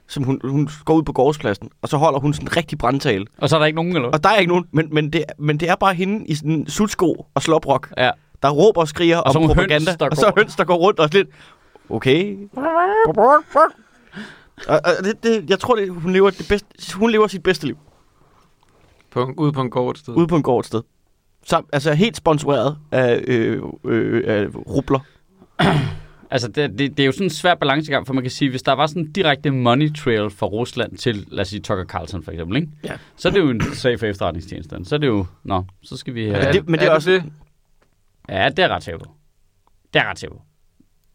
[0.08, 3.26] som hun, hun går ud på gårdspladsen, og så holder hun sådan en rigtig brandtale.
[3.38, 4.08] Og så er der ikke nogen, eller?
[4.08, 6.50] Og der er ikke nogen, men, men, det, men det er bare hende i sådan
[6.52, 8.10] en sutsko og sloprok, Ja.
[8.42, 11.00] der råber og skriger Og om propaganda, høns, der og så høns, der går rundt
[11.00, 11.28] og lidt,
[11.90, 12.36] okay.
[14.68, 17.66] og, og det, det, jeg tror, det, hun, lever det bedste, hun lever sit bedste
[17.66, 17.78] liv
[19.16, 20.14] På, ude på en gård et sted.
[20.14, 20.82] ude på en gård sted.
[21.46, 25.00] Så, altså helt sponsoreret af, øh, øh, af rubler.
[26.30, 28.62] Altså, det, det, det er jo sådan en svær balancegang, for man kan sige, hvis
[28.62, 32.22] der var sådan en direkte money trail fra Rusland til, lad os sige, Tucker Carlson
[32.22, 32.68] for eksempel, ikke?
[32.84, 32.92] Ja.
[33.16, 34.84] så er det jo en sag for efterretningstjenesten.
[34.84, 36.24] Så er det jo, nå, så skal vi...
[36.26, 37.24] Ja, have- det- men det er også- det?
[38.28, 39.08] Ja, det er ret sikkert.
[39.94, 40.38] Det er ret sikkert.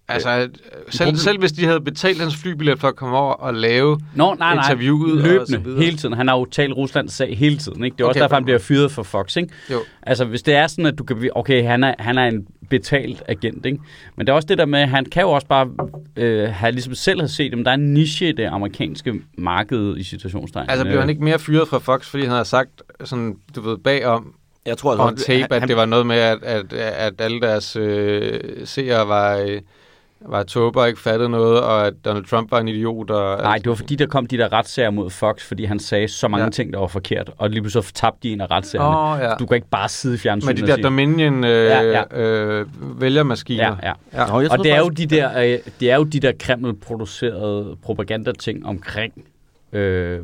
[0.08, 3.34] Altså, at, øh, selv, selv hvis de havde betalt hans flybillet for at komme over
[3.34, 4.64] og lave Nå, nej, nej.
[4.64, 5.84] interviewet og så Løbende, videre.
[5.84, 6.14] hele tiden.
[6.16, 7.98] Han har jo talt Ruslands sag hele tiden, ikke?
[7.98, 9.50] Det er også Okay, derfor, på han bliver fyret for Fox, ikke?
[9.72, 9.80] Jo.
[10.04, 11.30] Altså, hvis det er sådan, at du kan...
[11.36, 13.80] Okay, han er, han er en betalt agent, ikke?
[14.16, 15.70] Men det er også det der med, at han kan jo også bare
[16.16, 19.98] øh, have ligesom selv have set, at der er en niche i det amerikanske marked
[19.98, 20.70] i situationstegn.
[20.70, 22.70] Altså, blev Øh, han ikke mere fyret fra Fox, fordi han havde sagt
[23.04, 24.34] sådan, du ved, bagom
[24.66, 27.76] Jeg tror på en tape, at det var noget med, at, at, at alle deres
[27.76, 29.62] øh, seere var, øh,
[30.26, 33.10] var tåber og ikke fattede noget, og at Donald Trump var en idiot.
[33.10, 36.08] Og, Nej, det var fordi, der kom de der retssager mod Fox, fordi han sagde
[36.08, 36.50] så mange Ja.
[36.50, 37.32] ting, der var forkert.
[37.38, 38.98] Og lige pludselig så tabte de en af retssagerne.
[38.98, 39.36] Åh, ja.
[39.36, 40.84] Du kan ikke bare sidde i fjernsynet Med de og der sige...
[40.84, 42.04] Dominion øh, Ja, ja, ja.
[42.22, 42.22] ja.
[42.22, 42.66] Øh,
[43.02, 43.64] vælgermaskiner.
[43.84, 44.22] Ja, ja.
[44.24, 44.28] ja.
[44.28, 47.78] Nå, Og det er jo faktisk- de der, øh, det er jo de der Kreml-producerede
[47.84, 49.14] propagandating omkring,
[49.74, 50.20] øh,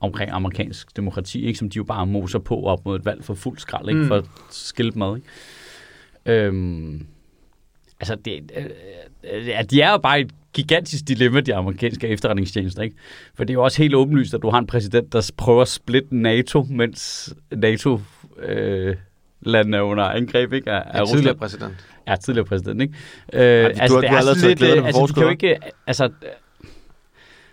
[0.00, 1.58] omkring amerikansk demokrati, ikke?
[1.58, 4.00] som de jo bare moser på op mod et valg for fuld skrald, ikke?
[4.00, 4.08] Mm.
[4.08, 5.16] For at skille dem ad.
[5.16, 5.28] Ikke?
[6.26, 7.06] Øhm,
[8.00, 8.64] altså, det, øh,
[9.24, 12.82] ja, de er jo bare et gigantisk dilemma, de amerikanske efterretningstjenester.
[12.82, 12.96] Ikke?
[13.34, 15.68] For det er jo også helt åbenlyst, at du har en præsident, der prøver at
[15.68, 18.00] splitte NATO, mens NATO...
[18.42, 18.96] Øh,
[19.42, 20.70] landene er under angreb, ikke?
[20.72, 21.86] Af, af tidligere præsident.
[22.08, 22.94] Ja, tidligere præsident, ikke?
[23.32, 26.04] Øh, du- du har allerede taget glæderne øh, på altså, de kan jo ikke, altså,
[26.04, 26.10] øh,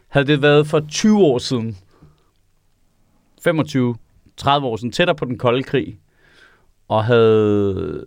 [0.07, 1.77] havde det været for 20 år siden,
[3.43, 3.95] 25,
[4.37, 5.99] 30 år siden, tættere på den kolde krig,
[6.87, 8.05] og havde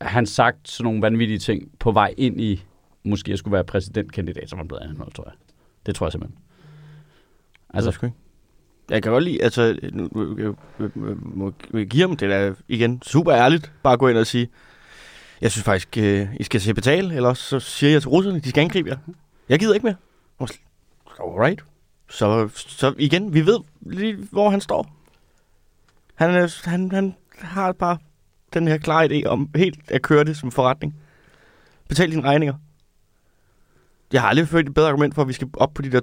[0.00, 2.62] han sagt sådan nogle vanvittige ting på vej ind i,
[3.08, 5.34] måske jeg skulle være præsidentkandidat, som han blevet anholdt, tror jeg.
[5.86, 6.38] Det tror jeg simpelthen.
[7.74, 8.12] Altså, Altså, jeg,
[8.90, 13.02] jeg kan godt lide, altså, nu, nu, nu, må jeg give ham det der igen
[13.02, 14.48] super ærligt, bare gå ind og sige,
[15.40, 18.40] jeg synes faktisk, øh, I skal se betale, eller også så siger jeg til russerne,
[18.40, 18.96] de skal angribe jer.
[19.48, 19.96] Jeg gider ikke mere.
[21.20, 21.64] Alright.
[22.10, 24.94] Så, så igen, vi ved lige, hvor han står.
[26.14, 27.98] Han, han, han har bare
[28.54, 30.94] den her klare idé om helt at køre det som forretning.
[31.88, 32.54] Betal dine regninger.
[34.12, 36.00] Jeg har aldrig hørt et bedre argument for, at vi skal op på de der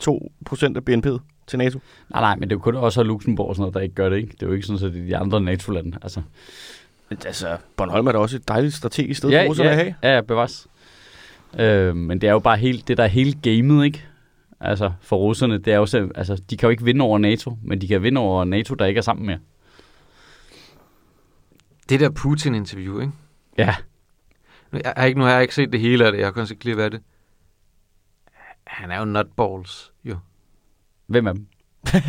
[0.52, 1.80] 2% af BNP'et til NATO.
[2.10, 4.10] nej, nej, men det er jo kun også Luxembourg og sådan noget, der ikke gør
[4.10, 4.32] det, ikke?
[4.32, 5.98] Det er jo ikke sådan, at det er de andre NATO-lande.
[6.02, 6.22] Altså,
[7.10, 9.96] Men Altså, Bornholm er da også et dejligt strategisk sted for russerne ja, at have.
[10.04, 10.68] Ja, ja, bevares.
[11.60, 14.06] Øh, men det er jo bare helt, det der er hele gamet, ikke?
[14.60, 17.58] Altså, for russerne, det er jo så, altså, de kan jo ikke vinde over NATO,
[17.64, 19.40] men de kan vinde over NATO, der ikke er sammen mere.
[21.90, 23.14] Det der Putin-interview, ikke?
[23.58, 23.76] Ja,
[24.74, 26.20] jeg har ikke, nu har jeg ikke set det hele af det.
[26.20, 27.02] Jeg har kun set klip af det.
[28.68, 30.18] Han er jo nutballs, jo.
[31.08, 31.48] hvem er dem?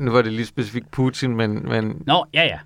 [0.00, 2.58] Nu var det lige specifikt Putin, men, men Nå, ja, ja.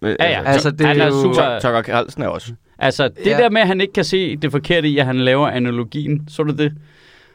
[0.00, 0.42] Men, Ja, ja.
[0.44, 1.58] Altså, det han er er jo- super...
[1.60, 2.54] Tucker Carlsen er også.
[2.78, 3.36] Altså, det Ja.
[3.38, 6.42] der med, at han ikke kan se det forkerte i, at han laver analogien, så
[6.42, 6.74] du det?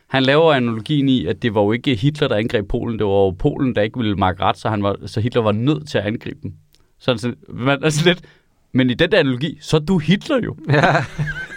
[0.08, 3.00] Han laver analogien i, at det var jo ikke Hitler, der angreb Polen.
[3.00, 5.52] Det var jo Polen, der ikke ville markere ret, så, han var, så Hitler var
[5.52, 6.54] nødt til at angribe dem.
[7.00, 8.26] Så er det sådan, man er sådan lidt,
[8.72, 10.56] men i den der analogi, så er du Hitler jo.
[10.70, 10.96] ja,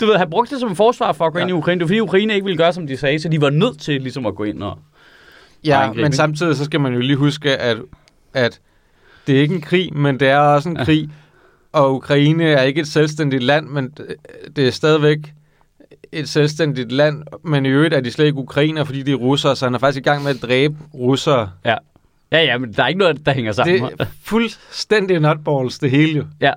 [0.00, 1.78] Du ved, han brugte det som forsvar for at gå ind i Ukraine.
[1.78, 4.00] Det var fordi Ukraine ikke ville gøre, som de sagde, så de var nødt til
[4.02, 4.78] ligesom at gå ind og...
[5.64, 7.76] ja angribe, men samtidig så skal man jo lige huske, at,
[8.34, 8.60] at
[9.26, 10.84] det er ikke en krig, men det er også en Ja.
[10.84, 11.08] krig.
[11.72, 14.14] Og Ukraine er ikke et selvstændigt land, men det-
[14.56, 15.18] det er stadigvæk
[16.12, 19.56] et selvstændigt land, men i øvrigt er de slet ikke ukrainer, fordi de er russere,
[19.56, 21.50] så han er faktisk i gang med at dræbe russere.
[21.64, 21.74] Ja,
[22.32, 23.82] ja, ja men der er ikke noget, der hænger sammen.
[23.82, 26.24] Det er fuldstændig nutballs, det hele jo.
[26.40, 26.52] Ja.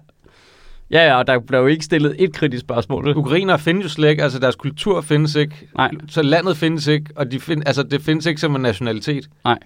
[0.91, 3.17] Ja, ja, og der blev jo ikke stillet et kritisk spørgsmål.
[3.17, 7.05] Ukrainer findes jo slet ikke, altså deres kultur findes ikke, Nej, så landet findes ikke,
[7.15, 9.27] og de find, altså, det findes ikke som en nationalitet.
[9.45, 9.57] nej.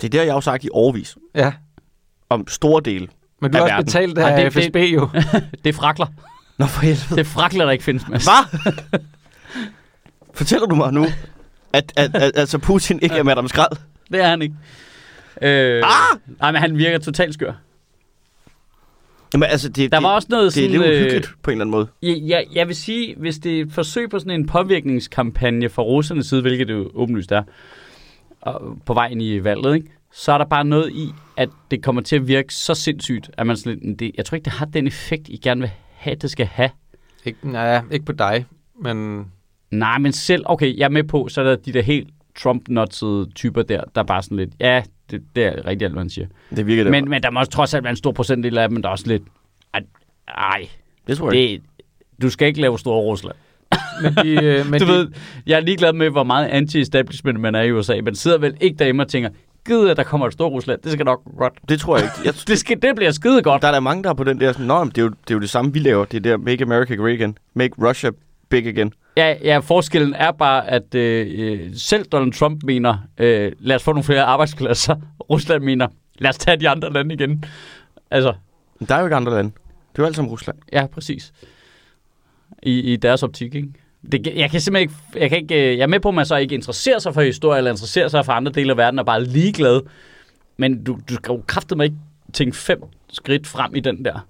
[0.00, 1.16] Det er det, jeg har jo sagt i overvis.
[1.34, 1.52] Ja,
[2.30, 3.08] Om store dele.
[3.40, 4.14] men du Af har også verden.
[4.14, 5.08] betalt af det- det- FSB jo.
[5.64, 6.06] Det er frakler.
[6.58, 7.04] Nå for helvede.
[7.10, 8.24] Det er frakler, der ikke findes, Mads.
[8.24, 8.62] Hvad?
[10.34, 11.06] Fortæller du mig nu,
[11.72, 13.76] at, at, at altså Putin ikke er Madame Skrald?
[14.12, 14.54] Det er han ikke.
[15.42, 16.18] Øh, Ah!
[16.40, 17.52] Nej, men han virker totalt skør.
[19.36, 20.80] Jamen altså, det, Der det, var også noget det er sådan...
[20.80, 21.86] lidt øh, uhyggeligt på en eller anden måde.
[22.02, 25.82] Jeg, jeg, jeg vil sige, hvis det er et forsøg på sådan en påvirkningskampagne fra
[25.82, 27.42] russernes side, hvilket det jo åbenlyst er,
[28.40, 29.88] og på vej ind i valget, ikke?
[30.12, 33.46] så er der bare noget i, at det kommer til at virke så sindssygt, at
[33.46, 36.16] man sådan lidt, det, jeg tror ikke, det har den effekt, I gerne vil have,
[36.16, 36.70] det skal have.
[37.24, 38.46] ikke, nej, ikke på dig,
[38.82, 39.26] men
[39.70, 43.32] Nej, men selv, okay, jeg er med på, så er der de der helt Trump-nutsede
[43.34, 46.10] typer der, der er bare sådan lidt, ja, det, det er rigtigt, alt, hvad han
[46.10, 46.26] siger.
[46.56, 46.90] Det virker det.
[46.90, 48.92] Men, men der må også trods alt være en stor procentdel af dem, der er
[48.92, 49.22] også lidt,
[50.28, 50.68] ej,
[51.06, 51.62] det tror jeg det,
[52.22, 53.36] du skal ikke lave store Rusland.
[54.02, 55.08] Men de, øh, men du de, ved,
[55.46, 58.76] jeg er ligeglad med, hvor meget anti-establishment man er i USA, men sidder vel ikke
[58.78, 59.30] derhjemme og tænker,
[59.66, 61.52] gid at der kommer et stort Rusland, det skal nok godt.
[61.68, 62.16] Det tror jeg ikke.
[62.24, 63.62] Jeg, Det, skal, det bliver skide godt.
[63.62, 65.30] der er der mange, der er på den der sådan, Nå, det er, jo, det
[65.30, 66.04] er jo det samme, vi laver.
[66.04, 67.38] Det er der Make America Great Again.
[67.54, 68.10] Make Russia
[68.48, 68.92] Big Again.
[69.16, 73.82] Ja, ja, forskellen er bare, at øh, øh, selv Donald Trump mener, øh, lad os
[73.82, 74.96] få nogle flere arbejdspladser.
[75.30, 77.44] Rusland mener, lad os tage de andre lande igen.
[78.10, 78.34] Altså,
[78.88, 79.50] der er jo ikke andre lande.
[79.92, 80.58] Det er jo alt sammen Rusland.
[80.72, 81.32] ja, præcis.
[82.62, 83.68] I, i deres optik, ikke?
[84.12, 86.26] Det, jeg kan simpelthen ikke, jeg, kan ikke, øh, jeg er med på, at man
[86.26, 89.06] så ikke interesserer sig for historie, eller interesserer sig for andre dele af verden, og
[89.06, 89.80] bare er ligeglad.
[90.56, 91.96] Men du, du skal jo kraftedeme ikke
[92.32, 94.26] tænke fem skridt frem i den der.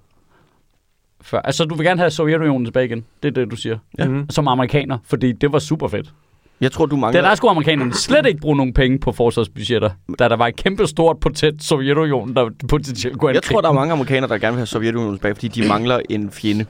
[1.27, 1.39] Før.
[1.41, 3.05] Altså, du vil gerne have Sovjetunionen tilbage igen.
[3.23, 3.79] Det er det, du siger.
[3.99, 4.09] Ja.
[4.09, 4.31] Mhm.
[4.31, 6.12] Som amerikaner, fordi det var super fedt.
[6.61, 7.21] Jeg tror, du Det mangler...
[7.23, 10.87] der skulle amerikanerne slet ikke bruge nogen penge på forsvarsbudgetter, da der var et kæmpe
[10.87, 14.59] stort potent Sovjetunionen, der potentielt kunne Jeg tror, der er mange amerikanere, der gerne vil
[14.59, 16.67] have Sovjetunionen tilbage, fordi de mangler en fjende.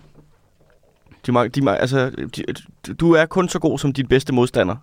[1.26, 2.42] De, mang- de, mang- altså, de,
[2.94, 4.76] du er kun så god som din bedste modstander.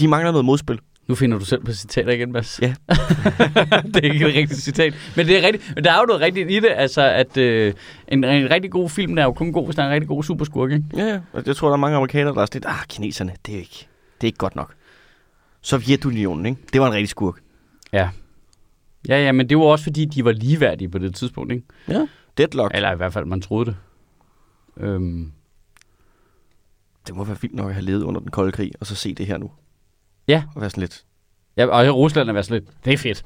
[0.00, 0.78] De mangler noget modspil.
[1.08, 2.60] Nu finder du selv på citater igen, Mads.
[2.62, 2.74] Ja.
[3.94, 4.94] det er ikke et rigtigt citat.
[5.16, 5.72] Men det er rigtigt.
[5.74, 6.68] Men der er jo noget rigtigt i det.
[6.76, 7.74] Altså, at øh,
[8.08, 10.08] en, en rigtig god film der er jo kun god, hvis der er en rigtig
[10.08, 10.84] god superskurk, ikke?
[10.96, 11.20] Ja, ja.
[11.32, 13.58] Og Jeg tror, der er mange amerikanere, der er sådan lidt, ah, kineserne, det er
[13.58, 13.88] ikke,
[14.20, 14.74] det er ikke godt nok.
[15.62, 16.60] Sovjetunionen, ikke?
[16.72, 17.34] Det var en rigtig skurk.
[17.92, 18.08] Ja.
[19.08, 21.64] Ja, ja, men det var også fordi, de var ligeværdige på det tidspunkt, ikke?
[21.88, 22.06] Ja.
[22.38, 22.72] Deadlock.
[22.74, 23.76] Eller i hvert fald, man troede det.
[24.76, 25.32] Øhm,
[27.06, 29.14] Det må være fint nok at have levet under den kolde krig, og så se
[29.14, 29.50] det her nu.
[30.28, 30.42] Ja.
[30.54, 31.04] Og være sådan lidt,
[31.56, 33.24] ja, og Rusland er været sådan lidt, det er fedt.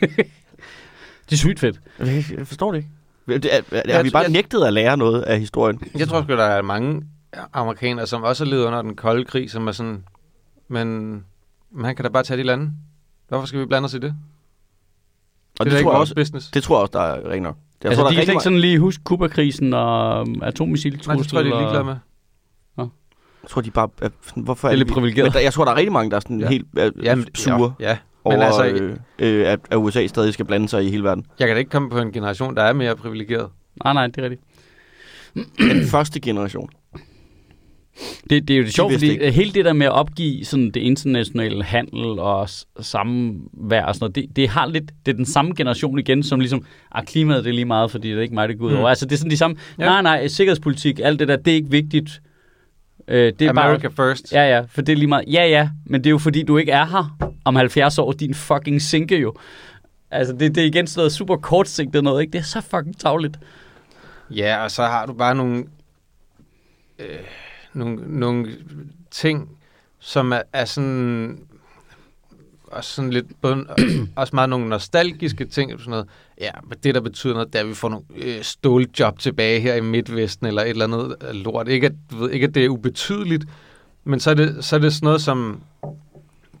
[1.30, 1.80] det er sygt fedt.
[1.98, 2.90] jeg, jeg forstår det ikke.
[3.42, 5.80] Det er, er, er vi bare jeg- nægtet at lære noget af historien?
[5.98, 7.02] jeg tror sgu, der er mange
[7.52, 10.04] amerikanere, som også har levet under den kolde krig, som er sådan,
[10.68, 11.10] men
[11.70, 12.70] man kan da bare tage de lande.
[13.28, 14.14] Hvorfor skal vi blande os i det?
[15.58, 16.50] Og det, det, er tror jeg også, business.
[16.50, 17.56] det tror jeg også, der er rent nok.
[17.82, 21.14] Jeg altså, tror, de er ikke sådan lige huske Kuba-krisen og atommissiltrusler.
[21.14, 21.96] Nej, det tror jeg, de er ligeglade med.
[23.46, 23.88] Jeg tror, de bare...
[24.02, 25.24] Er, sådan, hvorfor Det er er lidt vi- privilegeret.
[25.26, 26.48] Men der, jeg tror, der er rigtig mange, der er sådan Ja.
[26.48, 27.96] helt øh, Jamen, sure Ja, ja.
[28.24, 31.24] over, Men altså, øh, øh, at, at USA stadig skal blande sig i hele verden.
[31.38, 33.48] jeg kan da ikke komme på en generation, der er mere privilegeret.
[33.84, 34.42] Nej, nej, det er rigtigt.
[35.80, 36.68] Den første generation.
[38.30, 39.30] Det, det er jo det sjovt, fordi ikke.
[39.30, 42.48] hele det der med at opgive sådan det internationale handel og
[42.80, 46.40] samvær og sådan noget, det, det, har lidt, det er den samme generation igen, som
[46.40, 48.72] ligesom, ah, klimaet det er lige meget, fordi det er ikke mig, det går ud
[48.72, 48.78] Mm.
[48.78, 48.88] over.
[48.88, 49.84] Altså det er sådan de samme, Ja.
[49.84, 52.22] nej, nej, sikkerhedspolitik, alt det der, det er ikke vigtigt.
[53.08, 54.32] Øh, det er America bare, first.
[54.32, 55.24] Ja, ja, for det er lige meget.
[55.28, 58.34] Ja, ja, men det er jo fordi, du ikke er her om 70 år, din
[58.34, 59.34] fucking sinke jo.
[60.10, 62.32] Altså, det, det er igen sådan noget super kortsigtet noget, ikke?
[62.32, 63.38] Det er så fucking tavligt.
[64.30, 65.64] Ja, og så har du bare nogle,
[66.98, 67.18] øh,
[67.72, 68.56] nogle, nogle
[69.10, 69.58] ting,
[69.98, 71.38] som er, er sådan,
[72.66, 73.66] også sådan lidt, bund,
[74.16, 76.08] også meget nogle nostalgiske ting, sådan noget,
[76.40, 79.60] ja, men det der betyder noget, det er, at vi får nogle øh, ståljob tilbage
[79.60, 81.68] her i Midtvesten, eller et eller andet lort.
[81.68, 83.44] Ikke at, ved, ikke at det er ubetydeligt,
[84.04, 85.62] men så er det, så er det sådan noget, som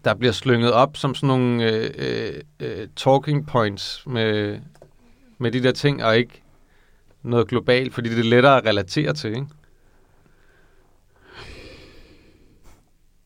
[0.04, 4.58] der bliver slynget op som sådan nogle øh, øh, øh, talking points med,
[5.38, 6.42] med de der ting, og ikke
[7.22, 9.46] noget globalt, fordi det er lettere at relatere til, ikke?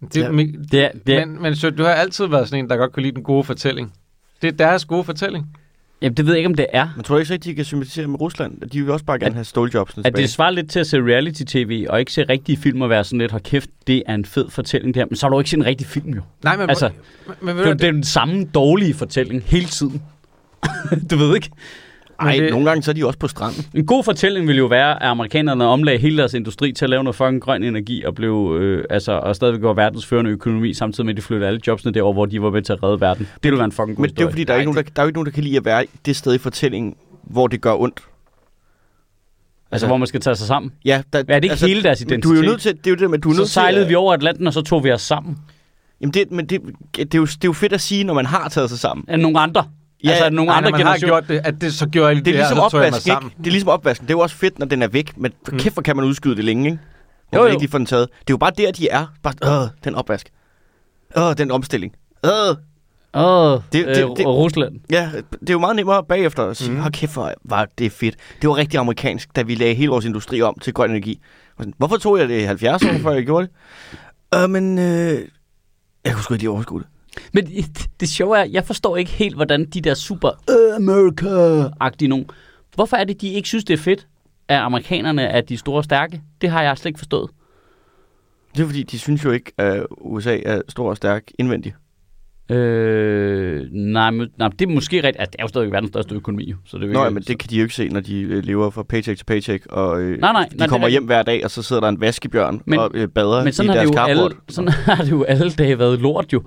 [0.01, 0.33] Det, ja.
[0.73, 2.93] Det er, det er, men, men så, du har altid været sådan en, der godt
[2.93, 3.93] kunne lide den gode fortælling.
[4.43, 5.57] Det er deres gode fortælling.
[6.03, 6.89] Jamen, det ved jeg ikke, om det er.
[6.97, 8.61] Men tror du ikke rigtig, de kan sympatisere med Rusland?
[8.61, 10.23] De vil også bare gerne have ståljobsene At tilbage.
[10.23, 13.19] det svarer lidt til at se reality-tv, og ikke se rigtige film og være sådan
[13.19, 15.07] lidt, har kæft, det er en fed fortælling det her.
[15.07, 16.23] Men så har du ikke set en rigtig film jo.
[16.45, 16.91] Nej, men, Altså,
[17.27, 20.03] men, men, Det er, det er den samme dårlige fortælling hele tiden.
[21.11, 21.51] du ved ikke?
[22.21, 23.65] Ej, det- nogle gange så er de også på stranden.
[23.75, 27.05] En god fortælling ville jo være, at amerikanerne omlagde hele deres industri til at lave
[27.05, 31.07] noget fucking grøn energi og blev, øh, altså, og stadigvæk var verdens førende økonomi, samtidig
[31.07, 33.25] med, at de flyttede alle jobsene derover, hvor de var med til at redde verden.
[33.35, 34.91] Det ville være en fucking god Men det er fordi, der er, ikke nogen, der,
[34.97, 37.47] der er jo ikke nogen, der kan lide at være det sted i fortællingen, hvor
[37.47, 38.01] det gør ondt.
[39.73, 40.73] Altså, hvor man skal tage sig sammen.
[40.85, 42.51] Ja, der, Er det ikke hele deres men Du er jo identitet?
[42.53, 43.95] nødt til, det er jo det, men du er Så nødt til, sejlede at- vi
[43.95, 45.39] over Atlanten, og så tog vi os sammen.
[46.01, 46.61] Jamen det, men det,
[46.97, 49.05] det, er jo, det er jo fedt at sige, når man har taget sig sammen.
[49.09, 49.65] Er nogle andre?
[50.05, 52.17] Ja, altså, er nogle Nej, andre man har gjort det, at det så gjorde jeg
[52.17, 53.31] Det er det, ligesom her, så tog jeg mig opvask, sammen.
[53.31, 53.39] ikke?
[53.39, 54.07] Det er ligesom opvasken.
[54.07, 56.05] Det er jo også fedt, når den er væk, men for kæft, hvor kan man
[56.05, 56.79] udskyde det længe, ikke?
[57.31, 57.51] Hvor Jo, jo.
[57.51, 58.09] ikke lige får den taget.
[58.11, 59.07] Det er jo bare der, de er.
[59.23, 60.29] Bare, øh, den opvask.
[61.19, 61.93] Øh, den omstilling.
[62.25, 62.31] Øh.
[63.15, 64.81] Åh, Det- det, det- det, det- øh, Rusland.
[64.91, 65.11] Ja,
[65.41, 66.81] det er jo meget nemmere bagefter at sige, mm.
[66.81, 68.15] hold kæft, hvor var det fedt.
[68.43, 71.21] Det var rigtig amerikansk, da vi lagde hele vores industri om til grøn energi.
[71.59, 74.39] Sådan, Hvorfor tog jeg det i 70 år, før jeg gjorde det?
[74.43, 75.19] Øh, men øh,
[76.05, 76.89] jeg kunne sgu ikke lige overskue det.
[77.33, 82.09] Men det, det sjove er, jeg forstår ikke helt, hvordan de der super "Øh, America-agtige
[82.09, 82.27] nogen,
[82.75, 84.07] hvorfor er det, de ikke synes, det er fedt,
[84.49, 86.21] at amerikanerne er de store og stærke?
[86.41, 87.31] Det har jeg slet ikke forstået.
[88.57, 91.75] Det er fordi, de synes jo ikke, at USA er stor og stærk indvendigt.
[92.51, 95.17] Øh, nej, men, nej, det er måske rigtigt.
[95.19, 97.23] Altså, det er jo stadig verdens største økonomi, så det er jo Nå, ikke, men
[97.23, 100.01] det kan de jo ikke se, når de øh, lever fra paycheck til paycheck, og
[100.01, 101.89] øh, Nej, nej, de nej, kommer det er hjem hver dag, og så sidder der
[101.89, 104.69] en vaskebjørn Men- og øh, bader Men sådan i har, det deres jo alle, sådan
[104.97, 106.43] har det jo alle dage været lort jo.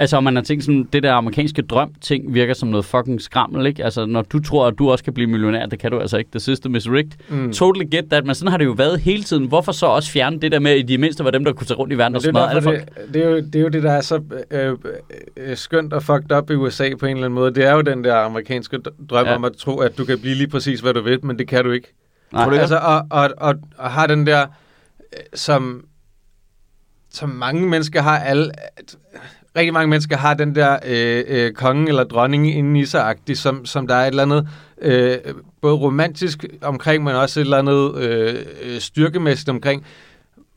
[0.00, 3.66] Altså, om man har tænkt sådan, det der amerikanske drøm-ting virker som noget fucking skrammel,
[3.66, 3.84] ikke?
[3.84, 6.30] Altså, når du tror, at du også kan blive millionær, det kan du altså ikke.
[6.30, 7.12] The system is rigged.
[7.28, 7.52] Mm.
[7.52, 9.46] Totally get that, men sådan har det jo været hele tiden.
[9.48, 11.66] Hvorfor så også fjerne det der med, at i de mindste var dem, der kunne
[11.66, 12.88] tage rundt i verden og Men smadre alle folk?
[12.96, 14.76] det, det, er jo, det er jo det, der er så øh,
[15.36, 17.54] øh, skønt og fucked up i USA på en eller anden måde.
[17.54, 18.78] Det er jo den der amerikanske
[19.10, 19.34] drøm Ja.
[19.34, 21.64] om at tro, at du kan blive lige præcis, hvad du vil, men det kan
[21.64, 21.94] du ikke.
[22.32, 22.54] Nej, du?
[22.54, 25.84] Altså, og, og, og, og har den der, øh, som,
[27.10, 28.96] som mange mennesker har alle, at,
[29.58, 33.66] rigtig mange mennesker har den der øh, øh, konge eller dronning inden i sig som,
[33.66, 34.48] som der er et eller andet
[34.80, 35.16] øh,
[35.60, 39.84] både romantisk omkring, men også et eller andet øh, øh, styrkemæssigt omkring,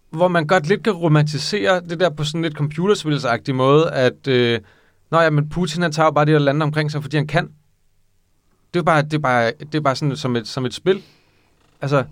[0.10, 4.60] hvor man godt lidt kan romantisere det der på sådan lidt computerspilsagtig måde, at øh,
[5.12, 7.28] Nå ja, men Putin han tager jo bare det der lande omkring sig, fordi han
[7.28, 7.50] kan.
[8.74, 11.04] Det er bare, det er bare, det er bare sådan som et, som et spil.
[11.82, 12.04] Altså,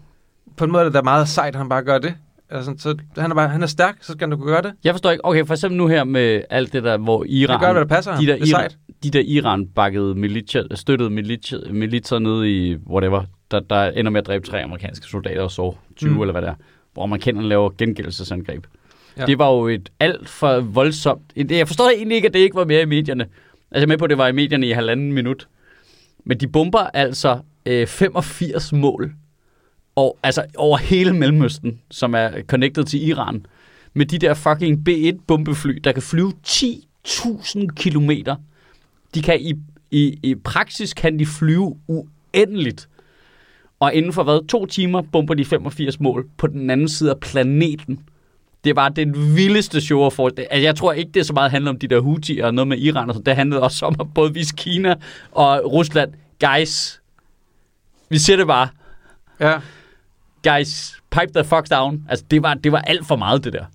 [0.58, 2.16] på en måde er det da meget sejt, at han bare gør det.
[2.52, 4.74] Altså, så han er, bare, han er stærk, så skal han kunne gøre det.
[4.84, 5.26] Jeg forstår ikke.
[5.26, 7.60] Okay, for eksempel nu her med alt det der, hvor Iran...
[7.60, 8.78] Han gør, hvad der passer de der, det er Iran, sejt.
[9.04, 14.28] de der Iran-bakkede militser, støttede militser, militser nede i whatever, der, der ender med at
[14.28, 16.22] dræbe tre amerikanske soldater og så 20 Mm.
[16.22, 16.56] eller hvad det er,
[16.94, 18.66] hvor amerikanerne laver gengældelsesangreb.
[19.18, 19.26] Ja.
[19.26, 21.22] Det var jo et alt for voldsomt...
[21.36, 23.26] Det- Jeg forstår egentlig ikke, at det ikke var mere i medierne.
[23.72, 25.48] Altså med på, at det var i medierne i halvanden minut.
[26.26, 29.12] Men de bomber altså øh, 85 mål
[30.00, 33.46] og, altså over hele Mellemøsten, som er connected til Iran,
[33.94, 38.36] med de der fucking B-1-bombefly, der kan flyve 10.000 kilometer.
[39.16, 39.54] De kan i,
[39.92, 42.90] i, i praksis kan de flyve uendeligt.
[43.80, 47.20] Og inden for hvad, to timer bomber de 85 mål på den anden side af
[47.20, 48.00] planeten.
[48.64, 50.12] Det var den vildeste show at.
[50.38, 52.68] Altså, jeg tror ikke, det er så meget handler om de der Houthi og noget
[52.68, 53.10] med Iran.
[53.10, 53.22] Og så.
[53.22, 54.96] Det handlede også om at både vise Kina
[55.32, 56.14] og Rusland.
[56.40, 57.02] Guys,
[58.10, 58.68] vi siger det bare.
[59.40, 59.60] Ja.
[60.44, 62.04] Guys, pipe the fuck down.
[62.10, 63.66] Altså, det var, det var alt for meget, det der.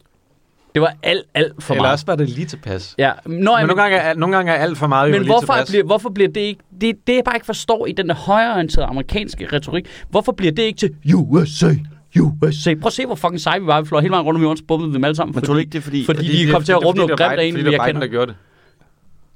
[0.74, 1.92] Det var alt, alt for Eller meget.
[1.92, 2.94] også var det lige tilpas.
[2.98, 5.22] Ja, Nå, Men jamen, nogle gange, er, nogle gange er alt for meget jo men
[5.22, 5.68] lige hvorfor tilpas.
[5.70, 6.61] bliver, hvorfor bliver det ikke...
[6.81, 9.87] Det, det jeg bare ikke forstår i den der højreorienterede amerikanske retorik.
[10.11, 11.74] Hvorfor bliver det ikke til USA?
[12.20, 12.74] USA.
[12.74, 13.81] Prøv at se, hvor fucking seje vi var.
[13.81, 15.35] Vi fløj hele vejen rundt om jorden, så bombede dem alle sammen.
[15.35, 16.05] Men tror du ikke, det er fordi...
[16.05, 17.79] fordi- de kom til at råbe fordi, noget det grimt af en, fordi vi det
[17.79, 18.00] jeg kender.
[18.00, 18.37] der gjorde det.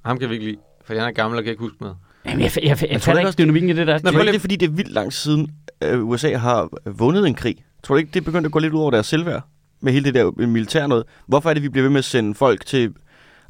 [0.05, 1.97] Ham kan vi ikke lide, fordi han er gammel og kan ikke huske noget.
[2.29, 3.87] Jamen, jeg, jeg, jeg, jeg, jeg tror du fatter ikke ikke også- dynamikken i det
[3.87, 3.99] der.
[3.99, 7.27] Tror du ikke, det er fordi, det er vildt lang siden, at USA har vundet
[7.27, 7.57] en krig?
[7.83, 9.43] Tror du ikke, det er begyndt at gå lidt ud over deres selvværd?
[9.81, 11.05] Med hele det der militær noget.
[11.27, 12.93] Hvorfor er det, vi bliver ved med at sende folk til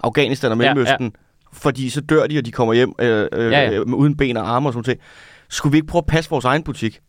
[0.03, 0.59] Afghanistan og.
[0.59, 0.97] Mellemøsten?
[1.01, 1.11] Ja, ja.
[1.53, 3.81] Fordi så dør de, og de kommer hjem øh, øh, Ja, ja, ja.
[3.81, 5.01] uden ben og arme og sådan noget.
[5.49, 7.01] Skulle vi ikke prøve at passe vores egen butik?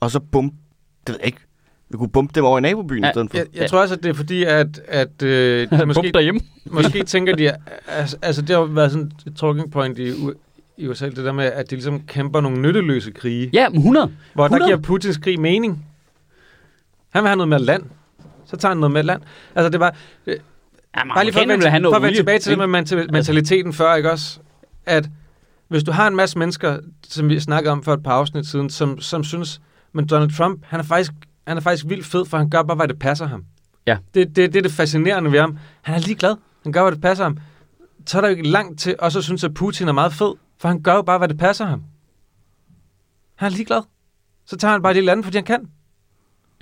[0.00, 0.44] Og så bum...
[1.06, 1.38] Det ved jeg ikke.
[1.90, 3.36] Vi kunne bumpe dem over i nabobyen Ja, i stedet for.
[3.36, 3.66] Jeg, jeg Ja.
[3.66, 6.40] tror også, at det er fordi, at, at øh, de Måske derhjemme.
[6.66, 7.52] måske tænker de,
[7.88, 10.12] altså, altså det har været sådan et talking point i,
[10.80, 13.50] i USA, det der med, at de ligesom kæmper nogle nytteløse krige.
[13.52, 14.12] Ja, men 100.
[14.34, 14.60] Hvor 100.
[14.60, 15.86] der giver Putins krig mening.
[17.10, 17.82] Han vil have noget med land.
[18.46, 19.22] Så tager han noget med land.
[19.54, 19.94] Altså det var...
[20.26, 20.36] Øh,
[20.96, 23.12] Ja, men bare lige for at vende, for at vende tilbage til det med mental-
[23.12, 24.38] mentaliteten før, ikke også?
[24.86, 25.08] At
[25.68, 28.70] hvis du har en masse mennesker, som vi snakkede om for et par afsnit siden,
[28.70, 29.60] som, som synes,
[29.92, 31.12] men Donald Trump, han er faktisk,
[31.46, 33.44] han er faktisk vildt fed, for han gør bare, hvad det passer ham.
[33.86, 33.96] Ja.
[34.14, 35.58] Det, det, det er det fascinerende ved ham.
[35.82, 36.34] Han er ligeglad.
[36.62, 37.38] Han gør, hvad det passer ham.
[38.06, 40.32] Så er der jo ikke langt til, og så synes at Putin er meget fed,
[40.60, 41.82] for han gør jo bare, hvad det passer ham.
[43.34, 43.82] Han er ligeglad.
[44.46, 45.68] Så tager han bare de lande, fordi han kan.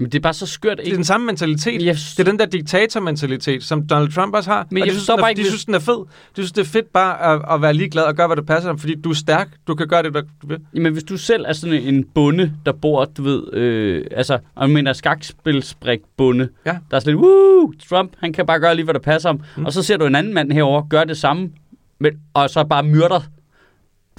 [0.00, 0.96] Men det er bare så skørt, Det er ikke?
[0.96, 1.82] den samme mentalitet.
[1.84, 4.66] Jeg, Det er den der diktatormentalitet, som Donald Trump også har.
[4.70, 5.98] Men og jeg de synes, den er, bare ikke, de synes, den er fed.
[5.98, 8.70] De synes, det er fedt bare at, at være ligeglad og gøre, hvad der passer
[8.70, 9.48] dem, fordi du er stærk.
[9.66, 10.58] Du kan gøre det, du vil.
[10.74, 14.66] Jamen, hvis du selv er sådan en bonde, der bor, du ved, øh, altså, og
[14.68, 16.78] jeg mener skakspilsbrik bonde, Ja.
[16.90, 19.40] der er sådan lidt, woo, Trump, han kan bare gøre lige, hvad der passer ham.
[19.56, 19.64] Mm.
[19.64, 21.50] Og så ser du en anden mand herover gøre det samme,
[21.98, 23.20] men, og så bare myrder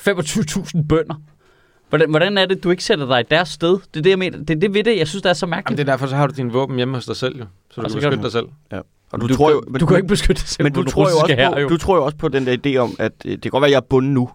[0.07, 1.15] 25.000 bønder.
[1.89, 3.69] Hvordan, hvordan er det, du ikke sætter dig i deres sted?
[3.93, 4.37] Det er det, jeg mener.
[4.37, 5.77] Det er det ved det, jeg synes, det er så Jamen, mærkeligt.
[5.77, 7.45] det er derfor, så har du dine våben hjemme hos dig selv, jo.
[7.71, 8.45] Så du Og kan beskytte du- dig selv.
[8.71, 8.79] Ja.
[9.11, 11.09] Og du, du, tror jo, kan, du kan ikke beskytte dig selv men du tror,
[11.09, 11.69] jo også på, jo.
[11.69, 13.67] du tror jo også på den der idé om, at øh, det kan godt være,
[13.67, 14.29] at jeg er bundet nu.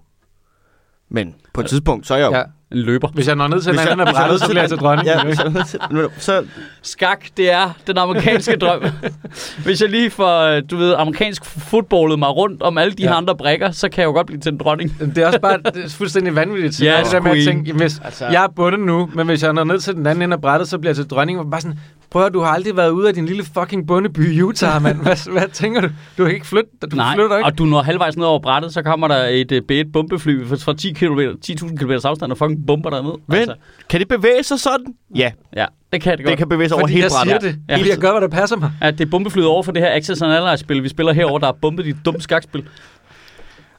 [1.11, 2.37] Men på et tidspunkt, så er jeg jo...
[2.37, 2.43] Ja.
[2.73, 3.09] En løber.
[3.09, 4.79] Hvis jeg når ned til Hvis en anden af er brættet, så bliver jeg til
[4.79, 5.07] dronning.
[5.09, 6.45] Ja, hvis jeg nødt til- nu- så,
[6.83, 8.83] Skak, det er den amerikanske drøm.
[9.65, 13.09] Hvis jeg lige får, du ved, amerikansk fodboldet mig rundt om alle de Ja.
[13.09, 14.97] her andre brækker, så kan jeg jo godt blive til en dronning.
[15.15, 16.83] Det er også bare det er fuldstændig vanvittigt.
[16.83, 19.53] Ja, det der med at tænke, hvis Altså- jeg er bundet nu, men hvis jeg
[19.53, 21.39] når ned til den anden ende af brættet, så bliver jeg til dronning.
[21.39, 21.79] Og bare sådan,
[22.15, 25.03] prøv at du har aldrig været ude af din lille fucking bondeby i Utah, mand.
[25.03, 25.89] Hvad, hvad tænker du?
[26.19, 27.47] Du kan ikke flytte Du Nej, flytter ikke.
[27.47, 30.57] og du når halvvejs ned over brættet, så kommer der et uh, B1 bombefly fra,
[30.57, 33.13] fra 10 km, 10.000 km afstand og fucking bomber derned.
[33.27, 33.49] men,
[33.89, 34.87] kan det bevæge sig sådan?
[35.17, 36.31] Ja, ja, det kan det godt.
[36.31, 37.55] det kan bevæge sig over Fordi hele jeg siger brættet.
[37.55, 37.61] det.
[37.69, 37.77] Ja.
[37.77, 38.73] Fordi jeg gør, hvad der passer mig.
[38.83, 41.49] Ja, det er bombeflyet over for det her Access and Allies-spil, vi spiller herover der
[41.49, 42.69] er bombet i dumme skakspil.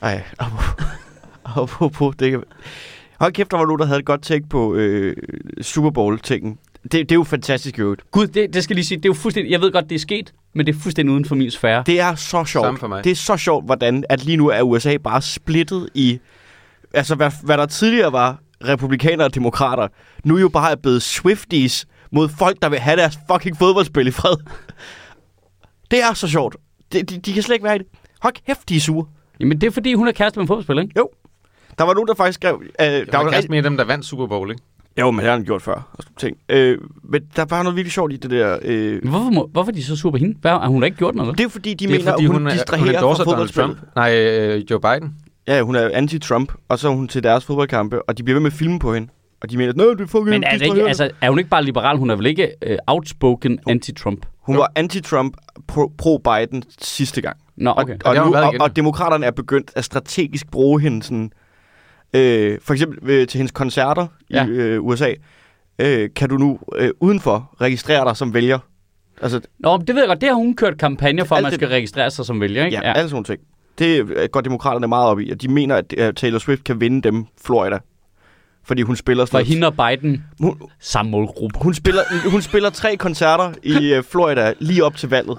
[0.02, 0.24] Ej,
[1.46, 2.44] apropos det kan...
[3.20, 5.16] Hold kæft, der var nogen, der havde et godt take på øh,
[5.62, 6.58] Super Bowl-tingen.
[6.92, 8.12] Det, det er jo fantastisk øvrigt.
[8.12, 9.96] Gud, det, det skal jeg lige sige, det er jo fuldstændig, jeg ved godt, det
[9.96, 11.84] er sket, men det er fuldstændig uden for min sfære.
[11.86, 12.66] Det er så sjovt.
[12.66, 13.04] Samme for mig.
[13.04, 16.20] Det er så sjovt, hvordan at lige nu er USA bare splittet i...
[16.94, 19.88] Altså, hvad, hvad der tidligere var republikanere og demokrater,
[20.24, 24.12] nu jo bare er blevet Swifties mod folk, der vil have deres fucking fodboldspil i
[24.12, 24.36] fred.
[25.92, 26.56] Det er så sjovt.
[26.94, 27.88] De, de, de kan slet ikke være i det.
[28.22, 29.06] Hold kæft, de er sure.
[29.40, 30.94] Jamen, det er fordi, hun er kæreste med en fodboldspiller, ikke?
[31.78, 32.62] Der var nogen, der faktisk skrev...
[32.64, 34.64] Øh, der Jeg var også med dem, der vandt Super Bowl, ikke?
[35.00, 35.90] Jo, men det har han gjort før.
[35.94, 36.38] Og sådan ting.
[36.50, 38.58] Øh, men der var noget virkelig sjovt i det der...
[38.62, 40.38] Øh, Men Hvorfor, må, hvorfor er de så sur på hende?
[40.42, 41.38] Hvad, har hun da ikke gjort noget?
[41.38, 42.94] det er fordi, de det er mener, fordi, at hun, hun, hun er, hun distraherer
[42.98, 43.78] endorser fra Donald fodboldspillet.
[43.78, 43.96] Trump.
[43.96, 45.16] Nej, øh, Joe Biden.
[45.48, 48.42] Ja, hun er anti-Trump, og så er hun til deres fodboldkampe, og de bliver ved
[48.42, 49.08] med at filme på hende.
[49.42, 51.50] Og de mener, at det er fucking Men er, det ikke, altså, er hun ikke
[51.50, 51.98] bare liberal?
[51.98, 54.18] Hun er vel ikke uh, outspoken anti-Trump?
[54.42, 55.34] Hun var anti-Trump,
[55.72, 57.38] pro- pro-Biden sidste gang.
[57.58, 57.94] Nå, Og, okay.
[57.94, 61.32] og, Og har nu, hun og, og demokraterne er begyndt at strategisk bruge hende sådan...
[62.14, 64.46] Øh, for eksempel øh, til hendes koncerter Ja.
[64.46, 65.14] i øh, USA,
[65.80, 68.60] øh, kan du nu øh, udenfor registrere dig som vælger.
[69.22, 70.22] Altså, Nå, men det ved jeg godt.
[70.22, 72.78] Det har hun kørt kampagne for, at man det- skal registrere sig som vælger, ikke?
[72.78, 72.94] ja, ja.
[72.94, 73.40] alle sådan ting.
[73.80, 76.82] Det øh, går demokraterne meget op i, og de mener, at øh, Taylor Swift kan
[76.82, 77.80] vinde dem Florida.
[78.64, 81.60] Fordi hun spiller For hende og Biden, Hun, samme målgruppe.
[81.62, 85.38] hun, spiller, hun spiller tre koncerter i øh, Florida lige op til valget.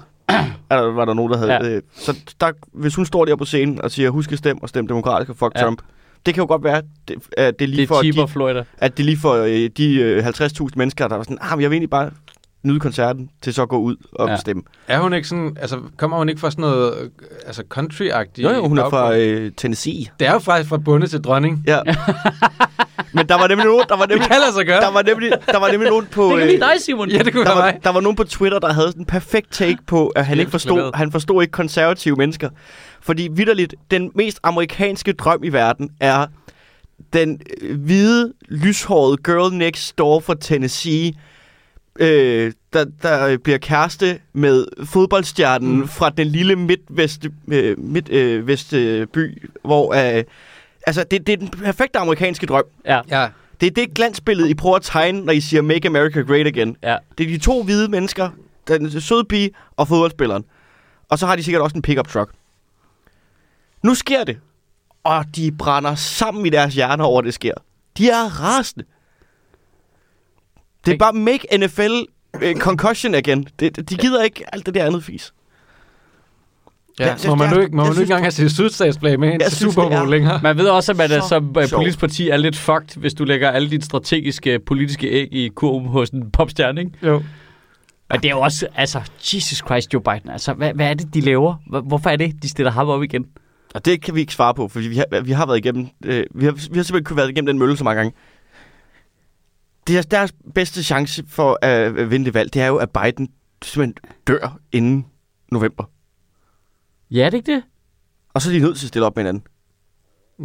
[0.69, 1.53] Er der, var der nogen, der havde...
[1.53, 1.69] Ja.
[1.75, 4.69] Øh, så der, hvis hun står der på scenen og siger, husk at stemme og
[4.69, 5.61] stem demokratisk og fuck ja.
[5.63, 5.81] Trump.
[6.27, 8.63] Det kan jo godt være, det, at det er lige Det for at give, Florida.
[8.77, 11.61] at det er lige for øh, de øh, 50.000 mennesker, der var sådan, ah, men
[11.61, 12.11] jeg vil egentlig bare
[12.63, 14.37] nyde koncerten, til så at gå ud og Ja.
[14.37, 14.63] stemme.
[14.87, 17.09] Er hun ikke sådan, altså kommer hun ikke fra sådan noget, øh,
[17.45, 18.43] altså country-agtigt?
[18.43, 20.05] Jo, jo, hun er fra øh, Tennessee.
[20.19, 21.63] Det er jo faktisk fra bunde til dronning.
[21.67, 21.79] Ja.
[23.13, 24.81] men der var nemlig nogen, der var Det nemlig, kan lade sig gøre.
[24.81, 26.23] der var nemlig, der var nemlig nogen på...
[26.23, 27.09] Det kan øh, blive dig, Simon.
[27.09, 27.79] Ja, det kunne der, var, mig.
[27.83, 30.91] der var nogen på Twitter, der havde en perfekt take på, at han ikke forstod,
[30.95, 32.49] han forstod ikke konservative mennesker.
[33.01, 36.25] Fordi vidderligt, den mest amerikanske drøm i verden er
[37.13, 41.13] den øh, hvide, lyshårede girl next door fra Tennessee,
[41.99, 45.87] øh, der, der bliver kæreste med fodboldstjernen mm.
[45.87, 48.11] fra den lille midtvest, øh, midt,
[48.73, 49.27] øh,
[49.63, 50.17] hvor...
[50.17, 50.23] Øh,
[50.87, 52.63] altså, det, det er den perfekte amerikanske drøm.
[52.85, 53.29] Ja, Ja,
[53.61, 56.75] Det er det glansbillede, I prøver at tegne, når I siger Make America Great Again.
[56.83, 56.97] ja.
[57.17, 58.29] Det er de to hvide mennesker,
[58.67, 60.43] den søde pige og fodboldspilleren.
[61.09, 62.31] Og så har de sikkert også en pickup truck.
[63.83, 64.37] Nu sker det.
[65.03, 67.53] Og de brænder sammen i deres hjerner over, at det sker.
[67.97, 68.85] De er rasende.
[70.85, 71.99] Det er bare make NFL
[72.33, 73.47] uh, concussion again.
[73.59, 75.33] Det, de gider ikke alt det der andet fis.
[76.99, 77.05] Ja.
[77.07, 79.33] Jeg- må man nu ikke, må man nu synes, ikke engang have sit sydstatsflag med
[79.33, 80.39] ind til synes, Super er- Bowl længere?
[80.43, 81.79] Man ved også, at man er, Så som øh, sjovt.
[81.79, 85.87] politisk parti er lidt fucked, hvis du lægger alle dine strategiske politiske æg i kurven
[85.87, 86.91] hos en popstjerne, ikke?
[87.03, 87.23] Jo.
[88.09, 88.99] Og det er jo også, altså,
[89.33, 91.55] Jesus Christ, Joe Biden, altså, hvad, hvad er det, de laver?
[91.69, 93.25] Hvor- Hvorfor er det, de stiller ham op igen?
[93.75, 96.23] Og det kan vi ikke svare på, for vi har, vi har været igennem, øh,
[96.35, 98.13] vi, har, vi har simpelthen været igennem den mølle så mange gange.
[99.87, 103.29] Det er deres bedste chance for at vinde det valg, det er jo, at Biden
[103.63, 103.95] simpelthen
[104.27, 105.05] dør inden
[105.51, 105.83] november.
[107.11, 107.63] Ja, er det ikke det?
[108.33, 109.43] Og så er de nødt til at stille op med hinanden.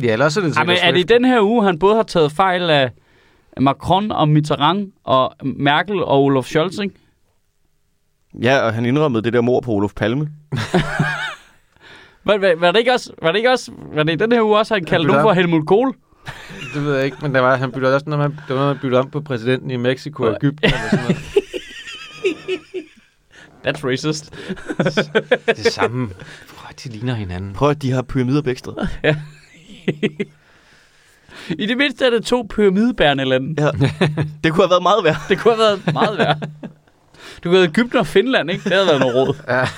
[0.02, 2.02] Ja, ellers er det men sikkert er det i den her uge, han både har
[2.02, 2.90] taget fejl af
[3.60, 6.94] Macron og Mitterrand og Merkel og Olaf Scholz, ikke?
[8.42, 10.28] Ja, og han indrømmede det der mor på Olof Palme.
[12.24, 14.42] Var, var, var, det ikke også, var det ikke også, var det i den her
[14.42, 15.94] uge også, han kaldte nogen for der- Helmut Kohl?
[16.74, 18.76] Det ved jeg ikke, men der var, han byttede også noget, med, det var noget,
[18.76, 21.16] man byttede om på præsidenten i Mexico og Ægypten eller sådan noget.
[23.66, 24.34] That's racist.
[25.56, 26.10] Det samme.
[26.56, 27.52] Prøv, de ligner hinanden.
[27.52, 28.86] Prøv at de har pyramider begge steder.
[31.58, 33.62] I det mindste er det to pyramidebærende lande.
[33.62, 33.70] Ja.
[34.44, 35.16] Det kunne have været meget værd.
[35.28, 36.38] Det kunne have været meget værd.
[37.44, 38.64] Du kunne have Ægypten og Finland, ikke?
[38.64, 39.34] Det havde været noget råd.
[39.48, 39.68] Ja.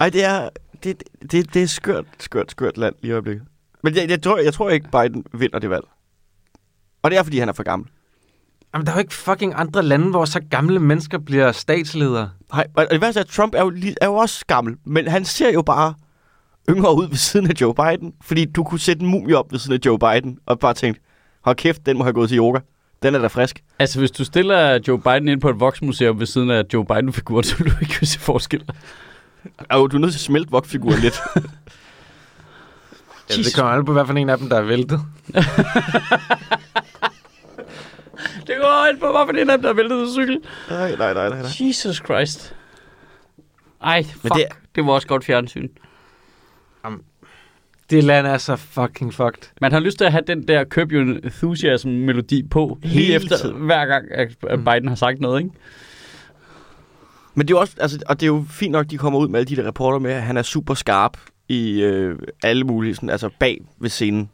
[0.00, 0.48] Ej, det er,
[0.84, 3.46] det, det, det er skørt, skørt, skørt land lige i øjeblikket.
[3.82, 5.84] Men jeg, jeg, tror, jeg tror ikke, Biden vinder det valg.
[7.02, 7.88] Og det er, fordi han er for gammel.
[8.74, 12.30] Jamen, der er jo ikke fucking andre lande, hvor så gamle mennesker bliver statsledere.
[12.52, 15.08] Nej, og det værste er, at Trump er jo, lige- er jo også gammel, men
[15.08, 15.94] han ser jo bare
[16.70, 18.12] yngre ud ved siden af Joe Biden.
[18.22, 21.00] Fordi du kunne sætte en mumie op ved siden af Joe Biden, og bare tænke,
[21.44, 22.58] hold kæft, den må have gået til yoga.
[23.02, 23.62] Den er da frisk.
[23.78, 27.44] Altså, hvis du stiller Joe Biden ind på et voksmuseum ved siden af Joe Biden-figuren,
[27.48, 28.64] så vil du ikke kunne se forskel.
[29.70, 31.20] Og du er nødt til at smelte vokfiguren lidt.
[33.30, 35.00] Ja, det kommer an på, hvad for en af dem, der er væltet.
[38.46, 40.40] Det går ind på, hvorfor det er den, der er væltet til cykel.
[40.70, 41.38] nej, nej, nej, nej.
[41.38, 41.50] nej.
[41.60, 42.54] Jesus Christ.
[43.82, 44.22] Ej, fuck.
[44.24, 44.44] Men det...
[44.74, 45.68] det- var også godt fjernsyn.
[47.90, 49.50] Det land er så fucking fucked.
[49.60, 53.36] Man har lyst til at have den der Curb Your Enthusiasm-melodi på, lige Hele efter
[53.36, 53.56] tiden.
[53.56, 55.50] hver gang, at at Biden har sagt noget, ikke?
[57.34, 59.28] Men det er jo også, altså, og det er jo fint nok, de kommer ud
[59.28, 61.16] med alle de der rapporter med, at han er super skarp
[61.48, 64.30] i øh, alle mulige, sådan, altså bag ved scenen.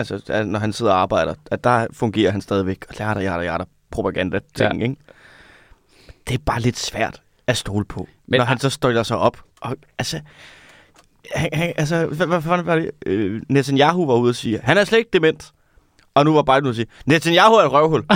[0.00, 2.84] Altså, at når han sidder og arbejder, at der fungerer han stadigvæk.
[2.88, 4.82] Og der, der, der, der, der propaganda ting, Ja.
[4.82, 4.96] ikke?
[6.28, 9.16] Det er bare lidt svært at stole på, Men- Men, når han så støjler sig
[9.16, 9.36] op.
[9.60, 10.20] Og, altså,
[11.34, 12.90] han, han, altså, hvad, hvad fanden var det?
[13.06, 15.50] Øh, Netanyahu var ude og sige, han er slet ikke dement.
[16.14, 18.04] Og nu var Biden ude og sige, Netanyahu er et røvhul.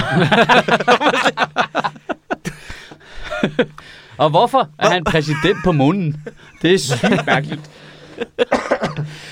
[4.18, 6.24] Og hvorfor er han præsident på månen?
[6.62, 7.70] Det er sygt mærkeligt.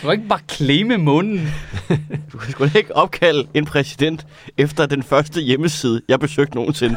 [0.03, 1.49] Du kan ikke bare claime månen.
[2.33, 4.27] Du kan sgu da ikke opkalde en præsident
[4.59, 6.97] efter den første hjemmeside, jeg besøgte nogensinde.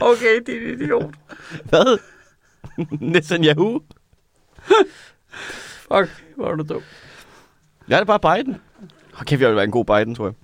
[0.00, 1.14] Okay, det er en idiot.
[1.64, 1.98] Hvad?
[3.00, 3.80] Netanyahu?
[5.90, 6.82] Fuck, hvor er du dum.
[7.88, 8.56] Jeg er det bare Biden.
[9.26, 10.34] Kæft, jeg vil være en god Biden, tror jeg.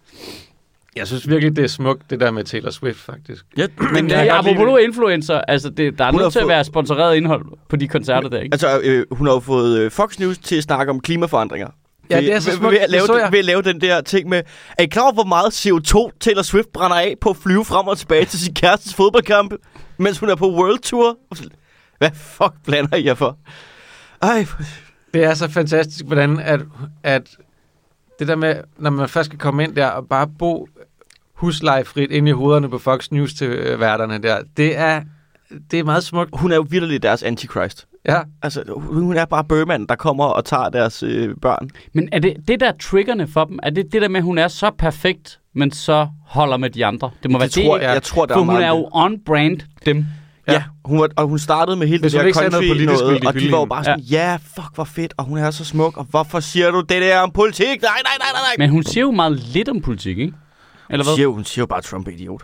[0.97, 3.45] Jeg synes virkelig, det er smukt, det der med Taylor Swift, faktisk.
[3.57, 4.85] Ja, Men jeg lide apropos det.
[4.85, 8.29] influencer, altså det, der er nødt til at fået- være sponsoreret indhold på de koncerter
[8.29, 8.55] der, ikke?
[8.55, 11.69] Altså, øh, hun har jo fået øh, Fox News til at snakke om klimaforandringer.
[12.11, 12.73] Ja, det er så smukt.
[12.73, 13.29] Ved at, lave, Det jeg.
[13.33, 14.43] ved at lave den der ting med,
[14.79, 17.87] er I klar over, hvor meget CO2 Taylor Swift brænder af på at flyve frem
[17.87, 19.57] og tilbage til sin kærestes fodboldkampe,
[19.99, 21.17] mens hun er på World Tour?
[21.99, 23.39] Hvad fuck blander I jer for?
[24.23, 24.47] Ej,
[25.15, 26.61] Det er så fantastisk, hvordan at,
[27.03, 27.23] at
[28.21, 30.69] det der med, når man først skal komme ind der og bare bo
[31.35, 35.03] huslejefrit ind i hovederne på Fox News til øh, værterne der, det er,
[35.71, 36.31] det er meget smukt.
[36.33, 37.87] hun er jo virkelig deres antichrist.
[38.09, 41.71] Ja, Altså, hun er bare bøgmanden, der kommer og tager deres øh, børn.
[41.93, 43.59] Men er det det der er triggerne for dem?
[43.63, 46.87] Er det det der med, at hun er så perfekt, men så holder med de
[46.87, 47.11] andre?
[47.23, 48.69] Det må være Det tror, det, jeg, jeg tror, der for er hun meget er
[48.69, 50.07] jo on-brand dem.
[50.47, 52.65] Ja, ja hun var, og hun startede med hele Hvis det hun der sagde noget
[52.67, 54.31] country politisk, noget, og de var jo bare sådan, ja.
[54.31, 57.19] ja, fuck, hvor fedt, og hun er så smuk, og hvorfor siger du det der
[57.19, 57.67] om politik?
[57.67, 58.55] Nej, nej, nej, nej, nej.
[58.59, 60.33] Men hun siger jo meget lidt om politik, ikke?
[60.91, 61.15] Eller Hun hvad?
[61.17, 62.43] siger, jo- hun siger jo bare, Trump er idiot.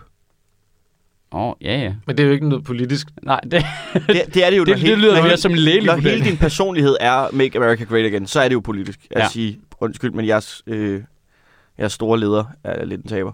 [1.32, 1.94] Åh, oh, ja, ja.
[2.06, 3.06] men det er jo ikke noget politisk.
[3.22, 3.52] Nej, det,
[4.08, 5.96] Det, det er det jo, det, når det lyder mere hele- som en lægelig Når
[5.96, 9.28] hele din personlighed er Make America Great Again, så er det jo politisk at Ja.
[9.28, 11.02] sige, undskyld, men jeres, øh,
[11.78, 13.32] jeres store leder er lidt en taber.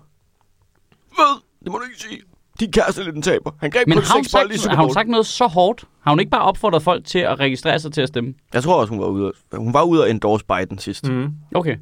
[1.15, 1.41] Hvad?
[1.65, 2.21] Det må du ikke sige.
[2.61, 3.51] Din kæreste er lidt en taber.
[3.61, 5.47] Han greb Men kun har hun, seks i sagt, Super har hun sagt noget så
[5.47, 5.85] hårdt?
[6.01, 8.35] Har hun ikke bare opfordret folk til at registrere sig til at stemme?
[8.53, 11.09] Jeg tror også, hun var ude, hun var ude og endorse Biden sidst.
[11.09, 11.33] Mm.
[11.55, 11.77] Okay.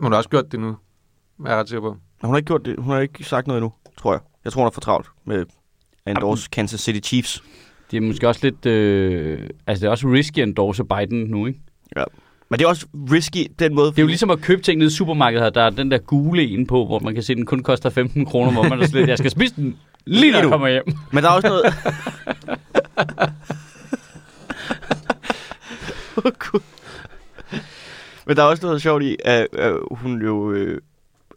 [0.00, 0.76] Hun har også gjort det nu.
[1.46, 1.96] Er jeg ret sikker på.
[2.22, 2.76] Hun har ikke gjort det.
[2.78, 4.20] Hun har ikke sagt noget endnu, tror jeg.
[4.44, 5.46] Jeg tror, hun er for travlt med at
[6.16, 7.42] endorse Kansas City Chiefs.
[7.90, 8.66] Det er måske også lidt...
[8.66, 11.60] Øh, altså, det er også risky at endorse Biden nu, ikke?
[12.48, 13.90] Men det er også risky, den måde.
[13.90, 15.50] Det er jo ligesom at købe ting nede i supermarkedet her.
[15.50, 17.90] Der er den der gule en på, hvor man kan se, at den kun koster
[17.90, 19.76] 15 kroner, hvor man er slet, jeg skal spise den
[20.06, 20.50] lige når jeg nu.
[20.50, 20.84] kommer hjem.
[21.12, 21.64] Men der er også noget...
[26.16, 26.60] Åh, Gud.
[28.26, 30.80] Men der er også noget sjovt i, at, at hun jo øh,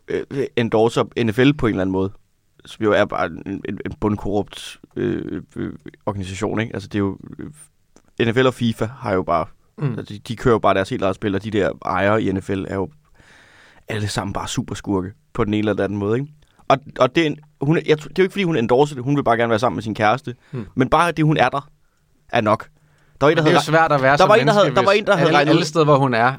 [0.07, 2.11] øh, endorser NFL på en eller anden måde.
[2.65, 5.73] Som jo er bare en, en, bundkorrupt øh, øh,
[6.05, 6.73] organisation, ikke?
[6.73, 7.17] Altså det er jo...
[7.39, 9.45] Øh, NFL og FIFA har jo bare...
[9.77, 9.97] Mm.
[9.97, 12.31] Altså, de, de kører jo bare deres helt eget spil, og de der ejere i
[12.31, 12.89] NFL er jo
[13.87, 16.31] alle sammen bare super skurke på den ene eller den anden måde, ikke?
[16.67, 19.03] Og, og det, er hun, jeg, det er jo ikke, fordi hun endorser det.
[19.03, 20.35] Hun vil bare gerne være sammen med sin kæreste.
[20.51, 20.65] Hmm.
[20.75, 21.69] Men bare det, hun er der,
[22.29, 22.67] er nok.
[23.21, 23.65] Der var en, der Det er havde...
[23.65, 25.49] svært at være Der som var en, der havde- der var en, der havde alle,
[25.51, 26.33] alle steder, hvor hun er,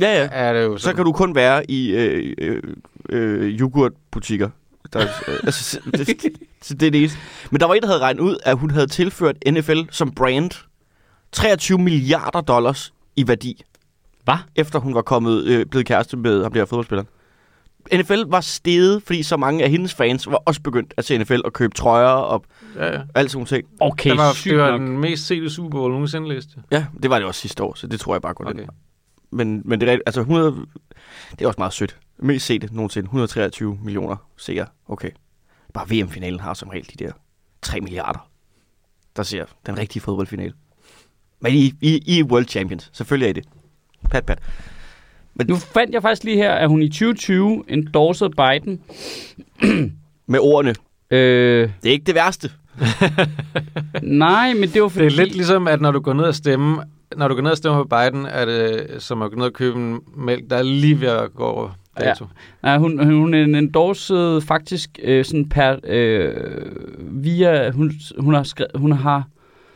[0.00, 0.28] Ja, ja.
[0.32, 2.62] er det jo Så kan du kun være i øh, øh,
[3.08, 4.50] øh, yoghurtbutikker.
[4.92, 6.08] Der, øh, altså, så- det,
[6.62, 7.18] så det er det eneste.
[7.50, 10.50] Men der var en, der havde regnet ud, at hun havde tilført NFL som brand
[11.32, 13.62] 23 milliarder dollars i værdi.
[14.24, 14.34] Hvad?
[14.56, 17.04] Efter hun var kommet, øh, blevet kæreste med ham der fodboldspiller.
[17.92, 21.40] NFL var steget, fordi så mange af hendes fans var også begyndt at se NFL
[21.44, 23.00] og købe trøjer og Ja, ja.
[23.14, 23.68] alt sådan nogle ting.
[23.80, 24.80] Okay, Det var, sygt det var nok.
[24.80, 26.50] den mest sete Super Bowl nogensinde, læste.
[26.70, 28.54] Ja, det var det også sidste år, så det tror jeg bare går okay.
[28.54, 28.66] Okay.
[29.30, 30.66] Men, men det er, altså 100,
[31.30, 31.96] det er også meget sødt.
[32.18, 33.06] Mest set nogensinde.
[33.06, 34.66] 123 millioner seere.
[34.88, 35.10] Okay.
[35.74, 37.12] Bare VM-finalen har som regel de der
[37.62, 38.28] 3 milliarder,
[39.16, 40.52] der ser den rigtige fodboldfinale.
[41.40, 42.90] Men I, I, I er World Champions.
[42.92, 43.44] Selvfølgelig er I det.
[44.10, 44.38] Pat, pat.
[45.48, 48.80] Nu fandt jeg faktisk lige her, at hun i 2020 endorsede Biden.
[50.26, 50.74] Med ordene.
[51.10, 52.50] Øh, Det er ikke det værste.
[54.02, 55.04] nej, men det var fordi...
[55.04, 56.82] Det er lidt ligesom, at når du går ned og stemme,
[57.16, 59.52] når du går ned og stemmer på Biden, er det som at gå ned og
[59.52, 61.70] købe en mælk, der er lige ved at gå over
[62.00, 62.24] dato.
[62.62, 65.76] Nej, hun, hun endorsede faktisk øh, sådan per...
[65.84, 66.34] Øh,
[67.00, 67.70] via...
[67.70, 69.28] Hun, hun, har skrevet, hun har...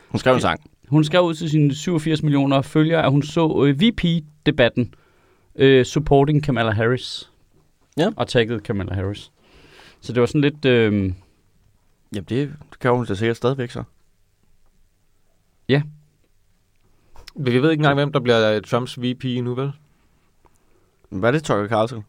[0.08, 0.60] Hun skrev en sang.
[0.88, 4.94] Hun skrev ud til sine 87 millioner følgere, at hun så øh, VP-debatten
[5.56, 7.30] øh, supporting Kamala Harris.
[7.96, 8.10] Ja.
[8.16, 9.30] Og taggede Kamala Harris.
[10.00, 10.64] Så det var sådan lidt...
[10.64, 11.12] Øh,
[12.14, 13.82] Jamen, det kan hun da sikkert stadigvæk så.
[17.36, 19.72] Vi ved ikke engang, hvem der bliver Trumps VP nu, vel?
[21.08, 22.04] Hvad er det, Tucker Carlson?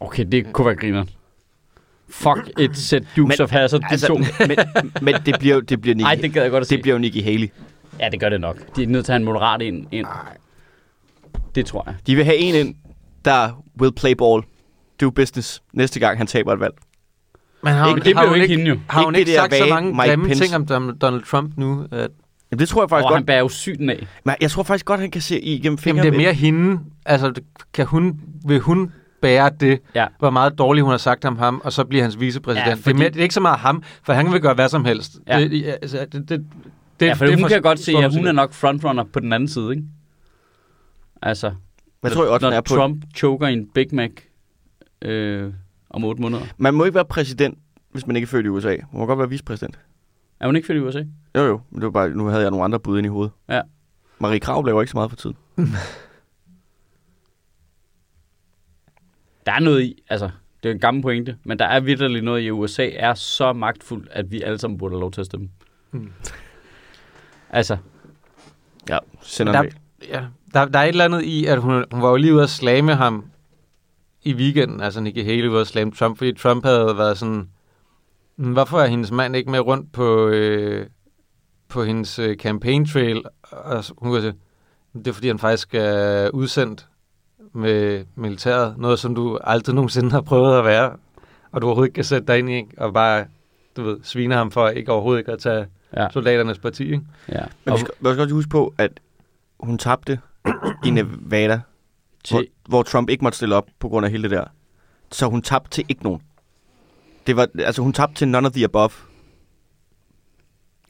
[0.00, 1.10] okay, det kunne være grineren.
[2.08, 4.14] Fuck et sæt Dukes Men, of Hazzard, de Altså, to.
[4.46, 4.58] men,
[5.02, 6.74] men det bliver det bliver Nikki, Nej, det gad jeg godt at se.
[6.76, 7.48] det bliver jo Nikki Haley.
[8.00, 8.76] Ja, det gør det nok.
[8.76, 9.86] De er nødt til at have en moderat ind.
[9.92, 10.06] ind.
[11.54, 11.94] Det tror jeg.
[12.06, 12.74] De vil have en ind,
[13.24, 14.42] der will play ball,
[15.00, 16.74] do business, næste gang han taber et valg.
[17.62, 18.78] Men har Ikke, hun, det har bliver jo hun ikke hende jo.
[18.88, 20.44] Har hun Ikke ikke sagt så mange Mike grimme Pence.
[20.44, 21.86] ting om Donald- Trump nu?
[21.92, 22.10] At,
[22.50, 23.18] Jamen, det tror jeg faktisk Og godt.
[23.18, 24.06] han bærer jo syden af.
[24.24, 26.80] Men jeg tror faktisk godt, han kan se igennem fingre jamen, det er mere hende.
[27.06, 27.32] Altså,
[27.74, 28.92] kan hun, vil hun
[29.22, 30.06] bære det, Ja.
[30.18, 32.66] hvor meget dårligt hun har sagt om ham, og så bliver hans vicepræsident.
[32.68, 32.82] Ja, fordi...
[32.84, 34.84] det, er mere, det er ikke så meget ham, for han vil gøre hvad som
[34.84, 35.12] helst.
[35.28, 35.40] Ja.
[35.40, 36.44] Det, altså, det, det,
[37.00, 39.20] det, ja, for det hun for- kan godt se, at hun er nok frontrunner på
[39.20, 39.82] den anden side, ikke?
[41.22, 41.54] Altså,
[42.00, 42.74] Hvad tror også, når er på?
[42.74, 44.10] Trump choker i en Big Mac
[45.02, 45.52] øh,
[45.90, 46.42] om otte måneder.
[46.58, 47.58] Man må ikke være præsident,
[47.90, 48.68] hvis man ikke er født i USA.
[48.68, 49.78] Man må godt være vicepræsident.
[50.40, 51.04] Er hun ikke født i USA?
[51.36, 51.60] Jo, jo.
[51.70, 53.32] Men det var bare, nu havde jeg nogle andre bud ind i hovedet.
[53.48, 53.60] Ja.
[54.18, 55.36] Marie Krav laver ikke så meget for tiden.
[59.46, 60.30] Der er noget i, altså,
[60.62, 63.52] det er en gammel pointe, men der er vidderligt noget i, at USA er så
[63.52, 65.48] magtfuld, at vi alle sammen burde have lov til at stemme.
[65.90, 66.12] Mm.
[67.50, 67.76] Altså,
[68.88, 69.70] Ja, sender Der- der...
[70.08, 70.24] Ja,
[70.54, 72.50] der, der er et eller andet i, at hun, hun var jo lige ude at
[72.50, 73.24] slage med ham
[74.22, 77.18] i weekenden, altså Nikki Haley var ude at slage med Trump, fordi Trump havde været
[77.18, 77.48] sådan,
[78.36, 80.86] "Hmm, hvorfor er hendes mand ikke med rundt på, øh,
[81.68, 83.22] på hendes øh, campaign trail?
[83.50, 84.34] Og hun kunne sige,
[84.94, 86.86] det er fordi, han faktisk er udsendt
[87.52, 90.92] med militæret, noget som du aldrig nogensinde har prøvet at være,
[91.52, 92.70] og du overhovedet ikke kan sætte dig ind i, ikke?
[92.78, 93.24] og bare,
[93.76, 96.06] du ved, svine ham for ikke overhovedet ikke at tage ja.
[96.10, 97.00] soldaternes parti, ikke?
[97.28, 97.44] ja.
[97.64, 99.00] Men vi skal, vi skal også huske på, at
[99.60, 100.20] hun tabte
[100.84, 101.60] i Nevada,
[102.30, 104.44] hvor, til, hvor Trump ikke måtte stille op på grund af hele det der.
[105.12, 106.22] Så hun tabte til ikke nogen.
[107.26, 108.90] Det var, altså hun tabte til none of the above.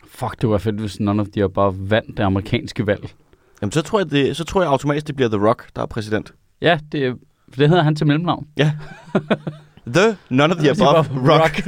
[0.07, 3.15] fuck, det var fedt, hvis none of the above vandt det amerikanske valg.
[3.63, 5.87] Jamen så tror jeg, det, så tror jeg automatisk, det bliver The Rock, der er
[5.87, 6.33] præsident.
[6.61, 7.17] Ja, det,
[7.57, 8.47] det hedder han til mellemnavn.
[9.95, 11.63] The none of the above Rock.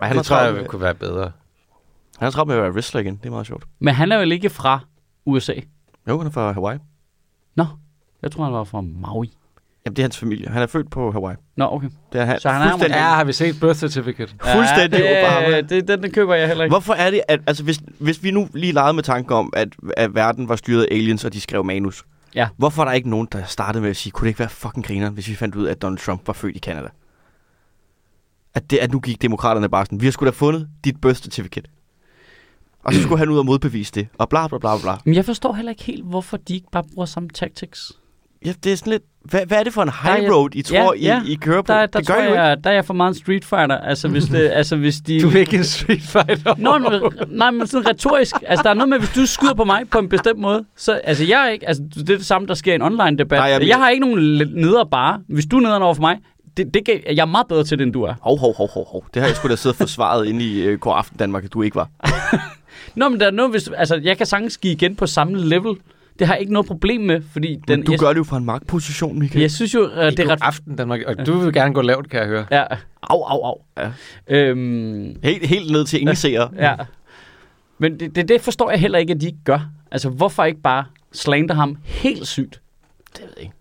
[0.00, 1.32] Ej, Han det tror jeg med- kunne være bedre.
[2.20, 3.16] Han er travlt med at være wrestler igen.
[3.16, 3.64] Det er meget sjovt.
[3.78, 4.80] Men han er vel ikke fra
[5.26, 5.52] USA?
[6.08, 6.78] Jo, han er fra Hawaii.
[8.22, 9.32] Jeg tror, han var fra Maui.
[9.86, 10.48] Jamen, det er hans familie.
[10.48, 11.36] Han er født på Hawaii.
[11.56, 11.88] Nå, okay.
[12.12, 14.34] Det er han, Så han er fuldstændig- Ja, har vi set birth certificate?
[14.52, 15.56] Fuldstændig ja, Obama.
[15.56, 16.72] det, det, den, den køber jeg heller ikke.
[16.72, 19.68] Hvorfor er det, at altså, hvis, hvis vi nu lige legede med tanken om, at,
[19.96, 22.04] at verden var styret af aliens, og de skrev manus.
[22.34, 22.48] Ja.
[22.56, 24.86] Hvorfor er der ikke nogen, der startede med at sige, kunne det ikke være fucking
[24.86, 26.88] grineren, hvis vi fandt ud af, at Donald Trump var født i Canada?
[28.54, 31.20] At, det, at nu gik demokraterne bare sådan, vi har sgu da fundet dit birth
[31.20, 31.70] certificate.
[32.84, 34.92] Og så skulle han ud og modbevise det, og bla bla bla bla.
[35.04, 37.92] Men jeg forstår heller ikke helt, hvorfor de ikke bare bruger samme tactics.
[38.44, 40.50] Ja, det er sådan lidt, hvad, hvad er det for en Der high er- road,
[40.54, 41.22] I tror, ja, ja.
[41.26, 41.72] I, I kører på?
[41.72, 42.40] Der, der det gør tror ikke.
[42.40, 43.78] jeg, der er jeg for meget en street fighter.
[43.78, 45.20] Altså, hvis, det, altså, hvis de...
[45.20, 46.54] Du er ikke en street fighter.
[46.68, 48.34] Nå, men, nej, men sådan retorisk.
[48.46, 50.92] Altså, der er noget med, hvis du skyder på mig på en bestemt måde, så,
[50.92, 53.30] altså, jeg er ikke, altså, det er det samme, der sker i en online debat.
[53.30, 55.20] Nej, Nej, jeg- jeg, jeg har ikke nogen neder bare.
[55.28, 56.18] Hvis du er nederen over for mig,
[56.56, 58.14] det, det gav, jeg er meget bedre til det, end du er.
[58.22, 59.04] Hov, hov, hov, hov, hov.
[59.14, 61.52] Det har jeg sgu da siddet og forsvaret inde i uh, God Aften Danmark, at
[61.52, 61.88] du ikke var.
[62.94, 65.74] Nå, men der er noget, hvis, altså, jeg kan sagtens give igen på samme level.
[66.18, 68.24] Det har jeg ikke noget problem med, fordi den, Men du jeg, gør det jo
[68.24, 69.40] fra en magtposition, Michael.
[69.40, 70.38] jeg synes jo, uh, det er ret...
[70.42, 71.00] aften, Danmark.
[71.06, 72.46] Og du vil gerne gå lavt, kan jeg høre.
[72.50, 72.64] Ja,
[73.02, 73.60] au, au, au.
[73.78, 73.90] Ja.
[74.28, 76.50] Øhm, Helt, helt ned til ingen seere.
[76.58, 76.74] ja.
[77.78, 79.70] Men det, det, det forstår jeg heller ikke, at de ikke gør.
[79.90, 82.60] Altså, hvorfor ikke bare slander ham helt sygt?
[83.16, 83.54] Det ved jeg ikke.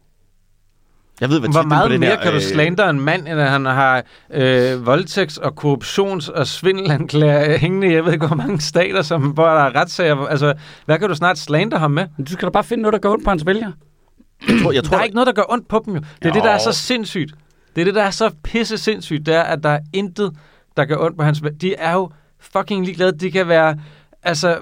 [1.22, 3.02] Jeg ved, hvad Hvor titlen på meget det mere der, kan du øh, slandre en
[3.02, 4.04] mand, end at han har
[4.34, 9.46] øh, voldtægts- og korruptions- og svindelanklager hængende, jeg ved ikke, hvor mange stater, som, hvor
[9.46, 10.26] der er retssager.
[10.28, 10.54] Altså,
[10.86, 12.06] hvad kan du snart slandre ham med?
[12.18, 13.74] Men Du skal da bare finde noget, der går ondt på hans vælgere.
[14.48, 16.00] Jeg tror, jeg Der tror, er ikke noget, der gør ondt på dem jo.
[16.00, 16.34] Det er Jo.
[16.34, 17.34] det, der er så sindssygt.
[17.76, 19.26] Det er det, der er så pisse sindssygt.
[19.26, 20.32] Det er, at der er intet,
[20.78, 21.42] der gør ondt på hans...
[21.62, 22.10] De er jo
[22.40, 23.12] fucking ligeglade.
[23.20, 23.78] De kan være
[24.24, 24.58] altså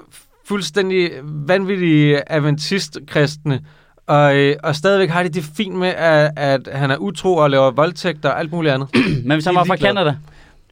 [0.48, 3.60] fuldstændig vanvittige adventist-kristne,
[4.08, 7.50] og, øh, og stadigvæk har de det fint med, at, at han er utro og
[7.50, 8.88] laver voldtægter og alt muligt andet.
[9.26, 9.76] Men hvis han var fra.
[9.76, 10.16] Canada,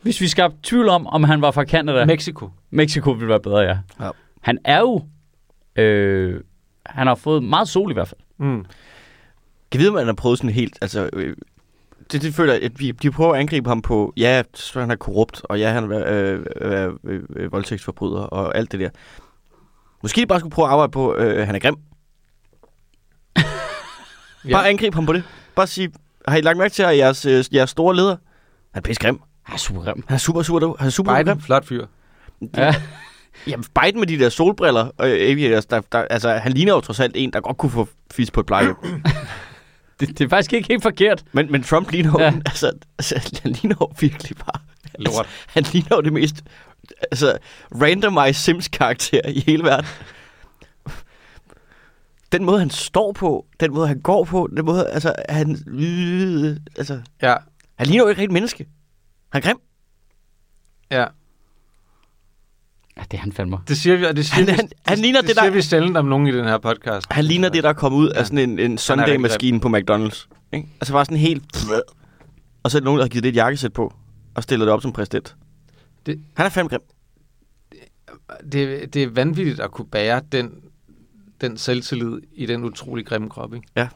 [0.03, 2.51] hvis vi skabte tvivl om, om han var fra Canada, Mexico.
[2.71, 3.79] Mexico ville være bedre, ja.
[4.01, 4.11] Ja.
[4.41, 5.03] Han er jo...
[5.77, 6.41] Øh,
[6.87, 8.21] han har fået meget sol i hvert fald.
[8.39, 8.65] Mm.
[9.71, 10.79] Kan vide, om han har prøvet sådan helt...
[10.81, 11.37] Altså, øh,
[12.13, 14.91] det, det føler jeg, at vi, de prøver at angribe ham på, ja, så han
[14.91, 16.47] er korrupt, og ja, han er øh,
[17.05, 18.91] øh, øh, voldtægtsforbryder, og alt det der.
[20.03, 21.77] Måske de bare skulle prøve at arbejde på, øh, han er grim.
[24.49, 24.53] Ja.
[24.53, 25.23] Bare angribe ham på det.
[25.55, 25.93] Bare sige,
[26.29, 28.17] har I lagt mærke til, at jeres, øh, jeres store leder,
[28.75, 29.21] han er pisse grim.
[29.43, 30.05] Han er super grim.
[30.09, 31.41] Han er super, super, han er super Biden, grim.
[31.41, 31.87] flot fyr.
[32.57, 32.75] Ja.
[33.47, 37.01] Jamen, Biden med de der solbriller, og aviators, der, der, altså, han ligner jo trods
[37.01, 38.77] alt en, der godt kunne få fis på et plejehjem.
[40.01, 41.25] Det, det er faktisk ikke helt forkert.
[41.33, 42.33] men, men Trump ligner jo, ja.
[42.47, 44.61] altså, altså, han ligner jo virkelig bare...
[44.99, 45.09] Lort.
[45.09, 46.45] Altså, han ligner jo det mest
[47.03, 47.39] altså,
[47.83, 49.87] randomized Sims-karakter i hele verden.
[52.33, 55.51] Den måde, han står på, den måde, han går på, den måde, altså, han...
[55.67, 57.35] Øh, altså, Ja,
[57.75, 58.67] han ligner jo ikke rigtig menneske.
[59.33, 59.59] Han er grim.
[60.91, 61.07] ja.
[62.97, 63.59] Ja, det er han fandme.
[63.69, 65.51] Det siger vi, og det siger Han- vi, han- han ligner det, det, det siger
[65.51, 67.07] der- vi sjældent om nogen i den her podcast.
[67.13, 68.19] Han ligner det, der er kommet ud ja.
[68.19, 70.29] Af sådan en, en Sunday-maskine på McDonald's.
[70.53, 70.69] Ikke?
[70.81, 71.45] Altså bare sådan helt...
[72.63, 73.95] Og så er der nogen, der har givet det et jakkesæt på,
[74.35, 75.37] og stillet det op som præsident.
[76.07, 76.81] Det- Han er fandme grim.
[78.53, 80.51] Det, det er vanvittigt at kunne bære den,
[81.41, 83.69] den selvtillid i den utrolig grimme krop, ikke?
[83.77, 83.89] Ja,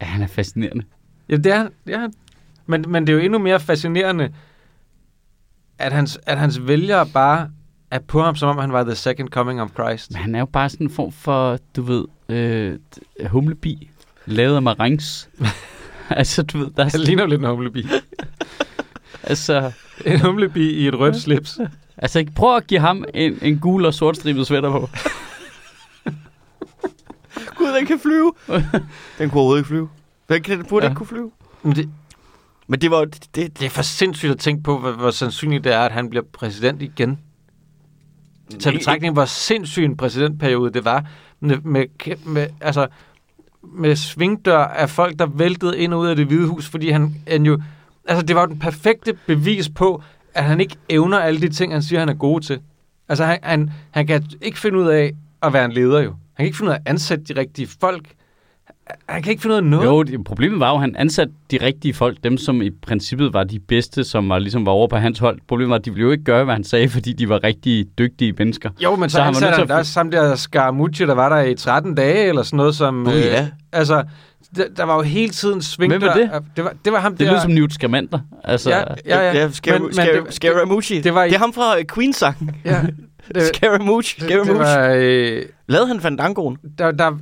[0.00, 0.84] han er fascinerende.
[1.28, 2.12] Ja, det er, det er han.
[2.66, 4.34] Men, men det er jo endnu mere fascinerende,
[5.78, 7.50] at hans, at hans vælgere bare
[7.90, 10.10] er på ham, som om han var the second coming of Christ.
[10.10, 12.78] Men han er jo bare sådan en form for, du ved, øh,
[13.26, 13.90] humlebi,
[14.26, 15.30] lavet af marengs.
[16.10, 17.86] altså, du ved, der er Han ligner jo lidt en humlebi.
[19.22, 19.72] altså,
[20.06, 21.60] En humlebi i et rødt slips.
[21.96, 24.88] Altså, prøv at give ham en, en gul og sortstribet sweater på.
[27.56, 28.32] Gud, den kan flyve.
[29.18, 29.88] den kunne overhovedet ikke flyve.
[30.28, 30.90] Den, kan, den burde Ja.
[30.90, 31.30] ikke kunne flyve.
[31.62, 31.90] Men det,
[32.66, 33.04] Men det var...
[33.04, 36.10] Det, det, er for sindssygt at tænke på, hvor, hvor sandsynligt det er, at han
[36.10, 37.18] bliver præsident igen.
[38.60, 41.04] Tag i betragtning, hvor sindssyg en præsidentperiode det var.
[41.40, 41.86] Med, med,
[42.26, 42.86] med, altså,
[43.62, 47.14] med svingdør af folk, der væltede ind og ud af det hvide hus, fordi han,
[47.28, 47.60] han jo...
[48.04, 50.02] Altså, det var jo den perfekte bevis på,
[50.34, 52.60] at han ikke evner alle de ting, han siger, han er god til.
[53.08, 55.12] Altså, han, han, han kan ikke finde ud af
[55.42, 56.10] at være en leder jo.
[56.10, 58.08] Han kan ikke finde ud af at ansætte de rigtige folk.
[59.08, 59.86] Han kan ikke finde ud af noget.
[59.86, 63.32] Jo, det, problemet var jo, at han ansatte de rigtige folk, dem som i princippet
[63.32, 65.38] var de bedste, som var, ligesom var over på hans hold.
[65.48, 67.86] Problemet var, at de ville jo ikke gøre, hvad han sagde, fordi de var rigtig
[67.98, 68.70] dygtige mennesker.
[68.82, 71.14] Jo, men så, Så han ansatte til han at der også sammen der Scaramucci, der
[71.14, 73.06] var der i 13 dage, eller sådan noget som...
[73.06, 73.48] Åh, ja.
[73.72, 74.04] Altså,
[74.56, 75.92] der, der var jo hele tiden sving.
[75.92, 76.30] Hvem var det?
[76.56, 77.26] Det var, det var ham Det der...
[77.32, 78.18] lyder som Newt Scamander.
[78.44, 79.32] Altså, Ja, ja, ja.
[79.38, 81.00] ja Scar- Men- men Scar- det- Scaramucci.
[81.00, 82.50] det var det er ham fra øh, Queen-sangen.
[82.64, 82.82] ja,
[83.34, 84.20] det, Scaramucci.
[84.20, 84.58] det, det Scaramucci.
[84.58, 84.88] var...
[84.96, 86.56] Øh, Lavede han Fandangoen?
[86.78, 87.18] der, der,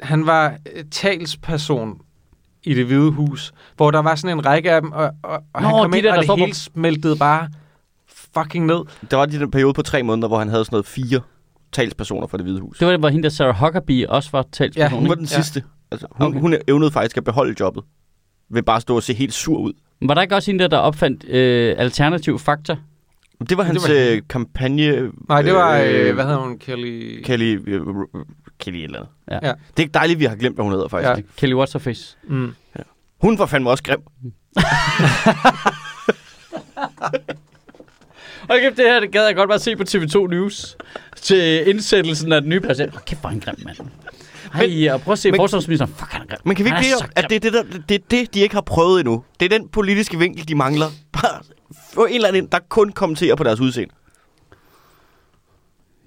[0.00, 1.98] han var øh, talsperson
[2.64, 5.62] i det hvide hus, hvor der var sådan en række af dem, og, og, og
[5.62, 7.48] Nå, han kom de ind, der, og der det står på- hele smeltede bare
[8.38, 8.80] fucking ned.
[9.10, 11.20] Der var de den periode på tre måneder, hvor han havde sådan noget fire
[11.72, 12.78] talspersoner for det hvide hus.
[12.78, 14.90] Det var det, hvor hende der Sarah Huckabee også var talsperson.
[14.92, 15.28] Ja, Hun var den Ja.
[15.42, 15.62] sidste.
[15.92, 16.40] Altså, hun, Okay.
[16.40, 17.84] hun evnede faktisk at beholde jobbet.
[18.50, 19.72] Ved bare at stå og se helt sur ud.
[20.02, 22.76] Var der ikke også hende der, der opfandt øh, alternativ fakta?
[23.48, 24.16] Det var Det hans var hende.
[24.16, 25.10] øh, kampagne...
[25.28, 25.78] Nej, det var...
[25.78, 26.58] Øh, hvad hedder hun?
[26.58, 27.22] Kelly...
[27.24, 27.60] Kelly...
[27.66, 27.84] Øh, øh,
[28.58, 29.10] Kelly et eller andet.
[29.30, 29.48] Ja.
[29.48, 29.52] Ja.
[29.76, 31.08] Det er dejligt, vi har glemt, hvad hun hedder faktisk.
[31.08, 31.14] Ja.
[31.16, 31.22] Ja.
[31.36, 32.16] Kelly What's Her Face.
[32.28, 32.54] Mm.
[33.22, 34.00] Hun var fandme også grim.
[38.48, 40.76] Og kæft, det her det gad jeg godt bare se på TV2 News
[41.16, 42.92] til indsættelsen af den nye præsident.
[42.92, 43.76] Hold kæft, hvor han grim, mand.
[44.54, 45.92] Ej, og prøv at se men- forsvarsministeren.
[45.94, 46.36] Fuck, han er.
[46.44, 48.54] Men kan vi ikke lide, at det er det, der, det er det, de ikke
[48.54, 49.24] har prøvet endnu?
[49.40, 50.86] Det er den politiske vinkel, de mangler.
[51.12, 51.42] Bare
[51.94, 53.94] få en eller anden, ind, der kun kommenterer på deres udseende.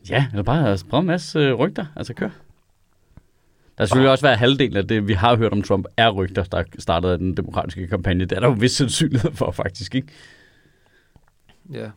[0.09, 1.85] Ja, eller bare sprede en masse øh, rygter.
[1.95, 2.29] Altså, kør.
[3.77, 6.43] Der er selvfølgelig også været halvdelen af det, vi har hørt om Trump, er rygter,
[6.43, 8.25] der startede af den demokratiske kampagne.
[8.25, 10.07] Det er der jo vis sandsynlighed for, faktisk, ikke?
[11.73, 11.89] Ja.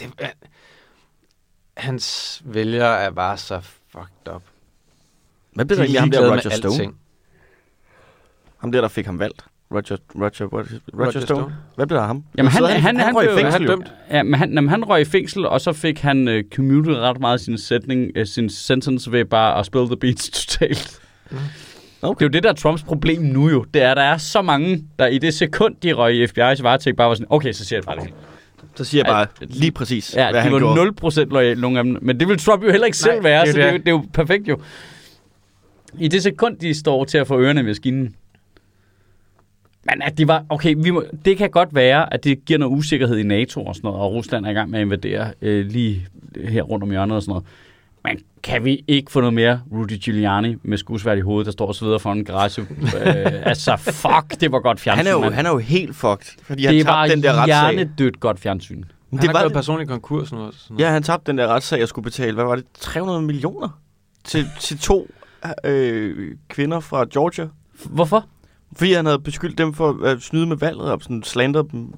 [0.00, 0.28] Det, er-
[1.76, 4.42] hans vælgere er bare så fucked up.
[5.56, 6.74] Hvad blev De der er egentlig ham der Roger Stone?
[6.74, 6.94] alting.
[8.58, 9.44] Ham der, der fik ham valgt.
[9.74, 11.26] Roger, Roger, Roger, Roger, Roger Stone.
[11.26, 11.54] Stone.
[11.76, 12.24] Hvad blev der af ham?
[12.38, 13.68] Jamen, han, han, han, han, røg i fængsel, han jo.
[13.68, 13.92] dømt.
[14.10, 17.20] Ja, men han, jamen, han røg i fængsel, og så fik han øh, commuted ret
[17.20, 20.98] meget sin sætning, øh, sin sentence ved bare at spille the beats totalt.
[21.30, 21.36] Mm.
[22.02, 22.14] Okay.
[22.18, 23.64] Det er jo det, der er Trumps problem nu jo.
[23.74, 26.62] Det er, at der er så mange, der i det sekund, de røg i FBI's
[26.62, 28.14] varetægt, bare var sådan, okay, så siger jeg bare det.
[28.74, 30.92] Så siger jeg bare Ej, lige præcis, Ja, hvad de han gjorde.
[31.02, 31.98] var 0% loyale, nogle af dem.
[32.02, 33.72] Men det vil Trump jo heller ikke selv Nej, være, det så jo det er,
[33.72, 33.86] jo, det.
[33.86, 34.58] det er jo perfekt jo.
[35.98, 38.14] I det sekund, de står til at få ørerne i maskinen.
[39.84, 42.72] Men at de var, okay, vi må, det kan godt være, at det giver noget
[42.78, 45.66] usikkerhed i NATO og sådan noget, og Rusland er i gang med at invadere øh,
[45.66, 46.06] lige
[46.44, 47.44] her rundt om hjørnet og sådan noget.
[48.04, 51.66] Men kan vi ikke få noget mere Rudy Giuliani med skudsværd i hovedet, der står
[51.66, 52.62] og sveder for en garage?
[52.62, 52.66] øh,
[53.46, 56.62] altså, fuck, det var godt fjernsyn, Han er, jo, han er jo helt fucked, fordi
[56.62, 57.72] Det han er tabte den der retssag.
[57.74, 58.84] hjernedødt godt fjernsyn.
[59.10, 59.54] Han det har var gået det.
[59.56, 60.58] personlig konkurs nu også.
[60.58, 62.34] Sådan Ja, han tabte den der retssag, jeg skulle betale.
[62.34, 62.64] Hvad var det?
[62.80, 63.80] 300 millioner?
[64.24, 65.10] Til, til to
[65.64, 67.48] øh, kvinder fra Georgia.
[67.84, 68.24] Hvorfor?
[68.76, 71.92] Fordi han havde beskyldt dem for at snyde med valget og sådan slandre dem.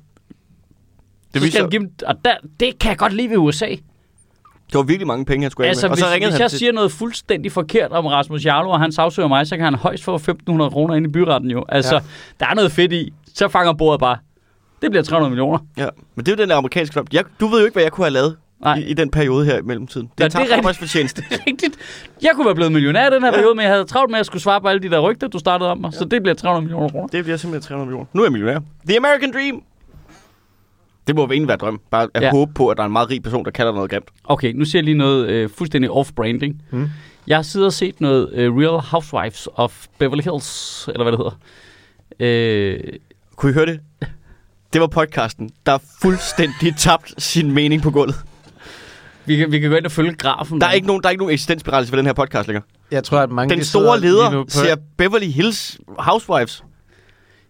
[1.35, 3.69] Det, han give dem, og der, det kan jeg godt lide ved USA.
[3.69, 5.93] det var virkelig mange penge, han skulle Altså, af med.
[5.93, 6.59] Og hvis, så hvis han jeg til...
[6.59, 10.05] siger noget fuldstændig forkert om Rasmus Jarlov, og han sagsøger mig, så kan han højst
[10.05, 11.65] få 1.500 kroner ind i byretten jo.
[11.69, 11.95] Altså.
[11.95, 12.01] Ja.
[12.41, 13.13] der er noget fedt i.
[13.35, 14.19] Så fanger bordet bare.
[14.83, 15.59] Det bliver 300 millioner.
[15.77, 17.07] Ja, men det er jo den der amerikanske klub.
[17.13, 18.79] Jeg, du ved jo ikke, hvad jeg kunne have lavet Nej.
[18.79, 20.07] i, i, den periode her i mellemtiden.
[20.19, 21.23] Det Ja, er det er arbejdsfortjeneste.
[21.47, 21.77] Rigtigt.
[22.23, 23.35] Jeg kunne være blevet millionær i den her Ja.
[23.35, 25.29] periode, men jeg havde travlt med, at jeg skulle svare på alle de der rygter,
[25.29, 25.93] du startede om mig.
[25.93, 27.07] Så det bliver 300 millioner kroner.
[27.09, 28.07] Det bliver simpelthen 300 millioner.
[28.13, 28.61] Nu er jeg millionær.
[28.89, 29.63] The American Dream!
[31.07, 31.81] Det må jo egentlig være drøm.
[31.91, 32.27] Bare at Ja.
[32.27, 32.31] ja.
[32.31, 34.09] håbe på, at der er en meget rig person, der kalder noget grimt.
[34.25, 36.63] Okay, nu siger jeg lige noget øh, fuldstændig off-branding.
[36.71, 36.89] Hmm.
[37.27, 41.19] Jeg har siddet og set noget øh, Real Housewives of Beverly Hills, eller hvad det
[41.21, 41.39] hedder.
[42.21, 42.81] Øh,
[43.37, 43.81] Kunne I høre det?
[44.73, 48.15] Det var podcasten, der er fuldstændig tabt sin mening på gulvet.
[49.29, 50.61] Vi, kan, vi kan gå ind og følge grafen.
[50.61, 52.65] Der er ikke nogen, der er ikke nogen eksistensberettigelse for den her podcast længere.
[52.91, 56.65] Jeg tror, at mange Den de store leder på, ser Beverly Hills Housewives.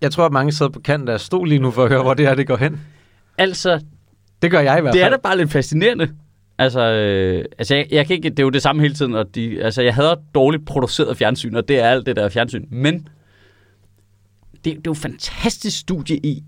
[0.01, 2.15] Jeg tror, at mange sidder på kanten af stol lige nu for at høre, hvor
[2.15, 2.81] det er, det går hen.
[3.39, 3.81] Altså,
[4.43, 5.13] Det gør jeg i hvert det fald.
[5.13, 6.09] er da bare lidt fascinerende.
[6.59, 9.35] Altså, øh, altså jeg, jeg kan ikke, det er jo det samme hele tiden, og
[9.35, 12.65] de, altså jeg hader dårligt produceret fjernsyn, og det er alt det der fjernsyn.
[12.71, 13.09] Men
[14.55, 16.43] det, det er jo et fantastisk studie i,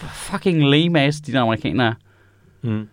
[0.00, 1.94] hvor fucking lame ass de der amerikanere er.
[2.62, 2.88] Mm.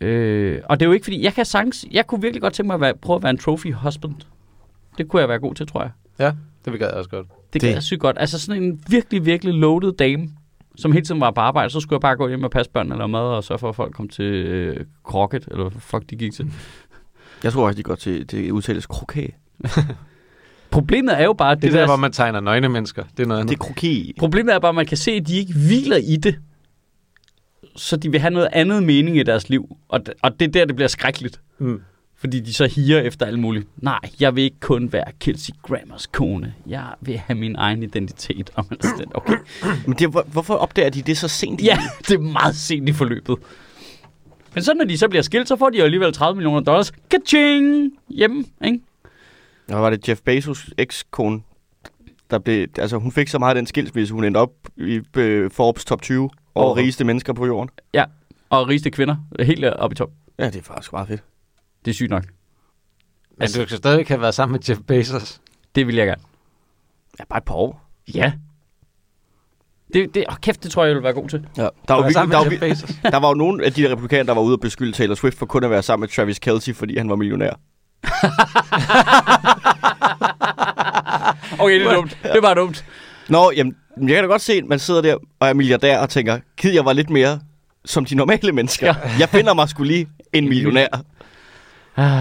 [0.00, 2.66] Øh, og det er jo ikke fordi, jeg kan sagtens, jeg kunne virkelig godt tænke
[2.66, 4.14] mig at være, prøve at være en trophy husband.
[4.98, 5.90] Det kunne jeg være god til, tror jeg.
[6.18, 6.32] Ja,
[6.64, 7.26] det vil jeg også godt.
[7.28, 7.74] Det, Det- det.
[7.74, 8.16] jeg sygt godt.
[8.20, 10.28] Altså sådan en virkelig, virkelig loaded dame,
[10.76, 12.94] som hele tiden var på arbejde, så skulle jeg bare gå hjem og passe børnene
[12.94, 16.16] eller mad, og sørge for, at folk kom til øh, krokket, eller hvad fuck de
[16.16, 16.46] gik til.
[17.44, 19.30] Jeg tror også, de går til, til udtales kroket.
[20.70, 23.02] Problemet er jo bare, at Det, det, det der, der, hvor man tegner nøgne mennesker.
[23.16, 23.54] Det er noget Det andet.
[23.54, 24.12] er kroket.
[24.18, 26.38] Problemet er bare, at man kan se, at de ikke hviler i det.
[27.78, 29.76] Så de vil have noget andet mening i deres liv.
[29.88, 31.40] Og, og det er der, det bliver skrækkeligt.
[31.58, 31.80] Mm.
[32.16, 33.68] Fordi de så higer efter alt muligt.
[33.76, 36.54] Nej, jeg vil ikke kun være Kelsey Grammers kone.
[36.66, 38.50] Jeg vil have min egen identitet.
[38.54, 39.36] Og er sådan, okay.
[39.86, 41.60] Men det, hvor, hvorfor opdager de det så sent?
[41.60, 43.36] i Ja, det er meget sent i forløbet.
[44.54, 46.92] Men så når de så bliver skilt, så får de jo alligevel 30 millioner dollars.
[47.10, 47.92] Kaching!
[48.08, 48.80] Hjemme, ikke?
[49.68, 51.40] Og var det Jeff Bezos ekskone,
[52.30, 55.50] der blev, altså hun fik så meget af den skilsmisse, hun endte op i øh,
[55.50, 56.76] Forbes top 20 over Åh.
[56.76, 57.70] rigeste mennesker på jorden.
[58.50, 59.16] Og rigeste kvinder.
[59.40, 60.10] Helt oppe i top.
[60.38, 61.22] Ja, det er faktisk meget fedt.
[61.84, 62.24] Det er sygt nok.
[63.38, 65.40] Men du skal stadig have været sammen med Jeff Bezos.
[65.74, 66.22] Det vil jeg gerne.
[67.18, 67.88] Ja, bare et par år.
[68.14, 68.32] Ja.
[69.92, 71.46] Det, det, oh, kæft, det tror jeg, jeg vil være god til.
[71.56, 71.62] Ja.
[71.62, 72.96] Der, var er virkelig, sammen der, med var, Jeff Bezos.
[73.12, 75.38] der var jo nogle af de der republikanere, der var ude og beskylde Taylor Swift
[75.38, 77.52] for kun at være sammen med Travis Kelce, fordi han var millionær.
[81.60, 82.18] Okay, det er dumt.
[82.22, 82.84] Det er bare dumt.
[83.28, 86.08] Nå, jamen, jeg kan da godt se, at man sidder der og er milliardær og
[86.10, 87.40] tænker, kid, jeg var lidt mere
[87.84, 88.86] som de normale mennesker.
[88.86, 88.94] Ja.
[89.04, 89.10] Ja.
[89.20, 90.86] Jeg finder mig skulle lige en millionær.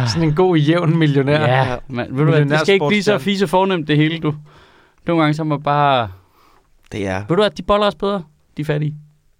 [0.08, 1.42] Sådan en god, jævn millionær.
[1.42, 4.36] Ja, men ved du hvad, det skal ikke blive så fise fornemt det hele, du.
[5.08, 6.10] Nogle gange så må bare...
[6.92, 7.20] Det er...
[7.20, 8.24] Ved du hvad, de boller os bedre.
[8.58, 8.96] De er fattige.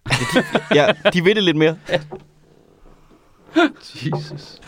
[0.76, 1.78] Ja, de ved det lidt mere.
[4.06, 4.60] Jesus.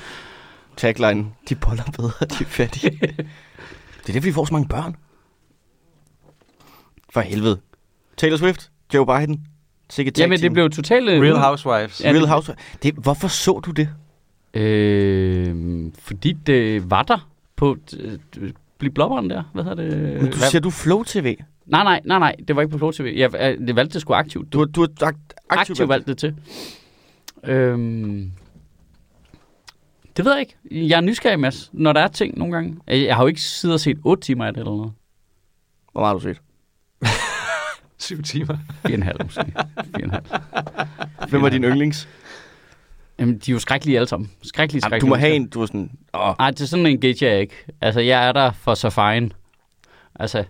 [0.78, 3.00] Tagline, de boller bedre, de er fattige.
[4.02, 4.95] det er det, vi får så mange børn.
[7.14, 7.60] For helvede.
[8.18, 9.45] Taylor Swift, Joe Biden,
[9.89, 11.10] sikkert tag Jamen, det blev totalt...
[11.10, 12.01] øh, Real Housewives.
[12.03, 12.64] Ja, Real det- Housewives.
[12.84, 13.89] Det, hvorfor så du det?
[14.53, 17.78] Øh, fordi det var der på...
[17.99, 19.43] Øh, Bliv blobberen der.
[19.53, 19.97] Hvad hedder det?
[19.97, 21.36] Men du hvad- ser du Flow TV.
[21.66, 22.36] Nej, nej, nej, nej.
[22.47, 23.14] Det var ikke på Flow TV.
[23.18, 24.53] Jeg, jeg, det valgte det sgu aktivt.
[24.53, 26.36] Du, har- du har akt, aktivt, aktivt valgt det til.
[27.43, 28.32] Øhm,
[30.18, 30.88] det ved jeg ikke.
[30.89, 32.78] Jeg er nysgerrig, Mads, når der er ting nogle gange.
[32.88, 34.91] Jeg, jeg har jo ikke siddet og set 8 timer af det eller noget.
[35.91, 36.41] Hvor meget har du set?
[38.00, 38.58] Syv timer.
[38.88, 39.41] 4,5 måske.
[39.97, 41.28] 4,5.
[41.30, 42.08] Hvem var din yndlings?
[43.20, 44.32] Jamen, de er jo skrækkelige alle sammen.
[44.43, 45.10] Skrækkelige, Jamen, skrækkelige.
[45.10, 45.91] du må have en, du er sådan...
[46.14, 47.66] Åh, Nej, det er sådan en gauge jeg ikke.
[47.82, 49.30] Altså, jeg er der for så fine.
[50.16, 50.43] Altså,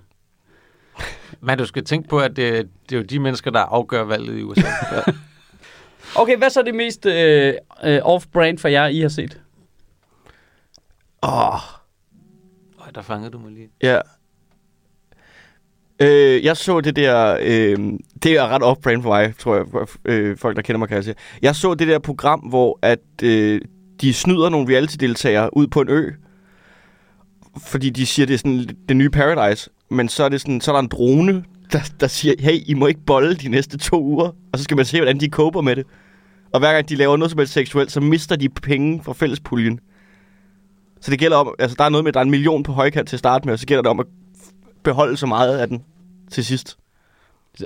[1.41, 4.39] Men du skal tænke på, at det, det er jo de mennesker, der afgør valget
[4.39, 4.61] i USA.
[6.21, 9.41] okay, hvad så er det mest øh, øh, off-brand for jer, I har set?
[11.23, 11.53] åh,
[12.81, 13.69] Øj, der fangede du mig lige.
[13.83, 13.99] ja.
[16.01, 17.37] Øh, jeg så det der...
[17.41, 17.77] Øh,
[18.23, 19.65] det er ret off-brand for mig, tror jeg.
[20.05, 21.15] Øh, folk, der kender mig, kan jeg sige.
[21.41, 23.61] Jeg så det der program, hvor at, øh,
[24.01, 26.11] de snyder nogle reality-deltagere ud på en ø.
[27.57, 29.69] Fordi de siger, det er sådan det nye Paradise.
[29.89, 32.73] Men så er, det sådan, så er der en drone, der, der siger, hey, I
[32.73, 34.27] må ikke bolle de næste to uger.
[34.53, 35.85] Og så skal man se, hvordan de koper med det.
[36.53, 39.79] Og hver gang de laver noget som helst seksuelt, så mister de penge fra fællespuljen.
[41.01, 42.71] Så det gælder om, altså der er noget med, at der er en million på
[42.71, 44.05] højkant til at starte med, og så gælder det om at
[44.83, 45.83] beholde så meget af den
[46.31, 46.77] til sidst.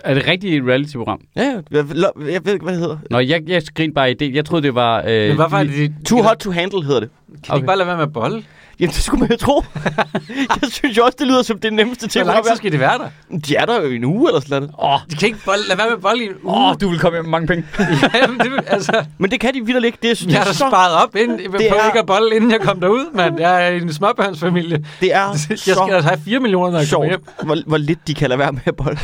[0.03, 1.21] Er det rigtigt et reality-program?
[1.35, 1.61] Ja, ja.
[1.71, 1.85] Jeg,
[2.33, 2.97] jeg ved ikke, hvad det hedder.
[3.09, 4.35] Nå, jeg, jeg skrinede bare i det.
[4.35, 5.03] Jeg troede, det var...
[5.07, 5.73] Øh, Men hvorfor er det...
[5.73, 7.09] de- Too hot to handle hedder det.
[7.27, 7.57] Kan de Okay.
[7.57, 8.43] ikke bare lade være med at bolle?
[8.79, 9.63] Jamen, det skulle man jo tro.
[10.61, 12.79] jeg synes jo også, det lyder som det nemmeste til Hvor lang tid skal de
[12.79, 13.37] være der?
[13.39, 14.75] De er der jo i en uge eller sådan noget.
[14.83, 16.69] Åh, De kan ikke bolle, lade være med bolle i en uge.
[16.69, 17.65] oh, du vil komme hjem med mange penge.
[18.21, 19.97] Jamen, det, altså, Men det kan de vildt ikke.
[20.01, 22.35] Det er, det jeg har er, så, sparet op inden, på er- ikke at bolle,
[22.35, 23.39] inden jeg kom derud, mand.
[23.39, 24.85] Jeg er i en småbørnsfamilie.
[25.01, 27.47] det er Jeg skal så da have 4 millioner, når jeg kommer sjovt, hjem.
[27.47, 28.99] hvor, hvor lidt de kan lade være med at bolle.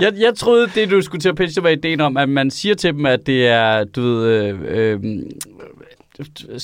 [0.00, 2.50] Jeg, jeg troede, det du skulle til at pitche, det var ideen om, at man
[2.50, 4.26] siger til dem, at det er, du ved...
[4.28, 4.98] Øh, øh,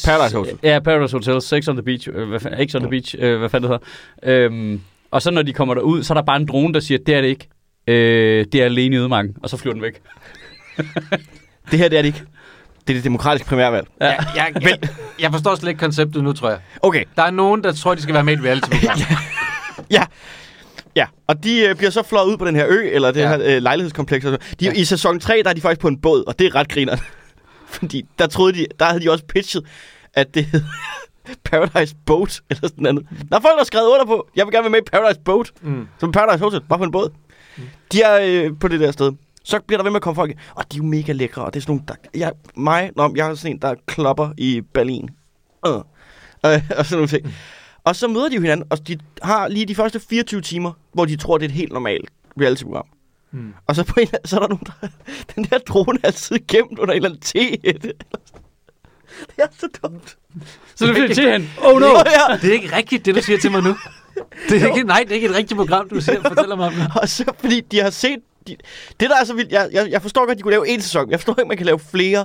[0.05, 0.59] Paradise Hotel.
[0.63, 3.39] Ja, Paradise Hotel, Sex on the Beach, øh, hvad fanden, X on the Beach, øh,
[3.39, 3.81] hvad fanden det
[4.23, 4.45] hedder.
[4.47, 4.81] Øhm,
[5.11, 7.15] og så når de kommer derud, så er der bare en drone, der siger, det
[7.15, 7.49] er det ikke.
[7.87, 10.01] Øh, det er alene i ødemarken, og så flyver den væk.
[11.71, 12.23] Det her, det er det ikke.
[12.87, 13.87] Det er det demokratiske primærvalg.
[14.01, 14.07] Ja.
[14.07, 14.79] Jeg, jeg, jeg,
[15.21, 16.59] jeg forstår slet ikke konceptet nu, tror jeg.
[16.83, 18.99] Okay, Der er nogen, der tror, de skal være med i et reality-program.
[19.91, 20.05] ja.
[20.97, 23.31] Ja, og de øh, bliver så flået ud på den her ø, eller det Ja.
[23.31, 23.37] ja.
[23.39, 24.25] her øh, lejlighedskompleks.
[24.25, 24.39] og så.
[24.61, 24.71] De, Ja.
[24.71, 24.81] ja.
[24.81, 26.97] I sæson 3, der er de faktisk på en båd, og det er ret griner.
[27.73, 29.67] Fordi der troede de, der havde de også pitchet,
[30.15, 30.63] at det hed
[31.51, 33.07] Paradise Boat, eller sådan noget.
[33.31, 35.21] Der er folk, der har skrevet under på, jeg vil gerne være med i Paradise
[35.25, 35.87] Boat, Mm.
[36.01, 37.11] som Paradise Hotel, bare på en båd.
[37.93, 39.13] De er øh, på det der sted.
[39.45, 40.33] Så bliver der ved med at komme folk.
[40.55, 43.13] Og de er jo mega lækre, og det er sådan nogle, der, jeg, mig, nå,
[43.17, 45.09] jeg er sådan en, der klopper i Berlin.
[45.67, 45.73] Øh.
[46.47, 47.35] Øh, og sådan nogle ting.
[47.85, 51.05] Og så møder de jo hinanden, og de har lige de første 24 timer, hvor
[51.05, 52.09] de tror, det er et helt normalt
[52.41, 52.85] reality-program.
[53.33, 53.55] Mm.
[53.67, 54.89] Og så, på en, så er der nogen, der...
[55.35, 57.39] Den der drone er altid gemt under en eller anden te.
[59.37, 60.17] Det er så dumt.
[60.75, 61.49] Så du bliver til hende.
[61.63, 61.87] Oh no!
[61.87, 63.77] Ja, Det er ikke rigtigt, det du siger til mig nu.
[64.49, 66.73] Det er ikke, nej, det er ikke et rigtigt program, du siger, fortæller mig om
[66.73, 66.93] det.
[67.01, 68.19] Og så fordi de har set...
[68.47, 68.57] De,
[69.01, 69.53] det der er så vildt...
[69.53, 71.11] Jeg, jeg, jeg forstår godt, at de kunne lave en sæson.
[71.11, 72.25] Jeg forstår ikke, at man kan lave flere.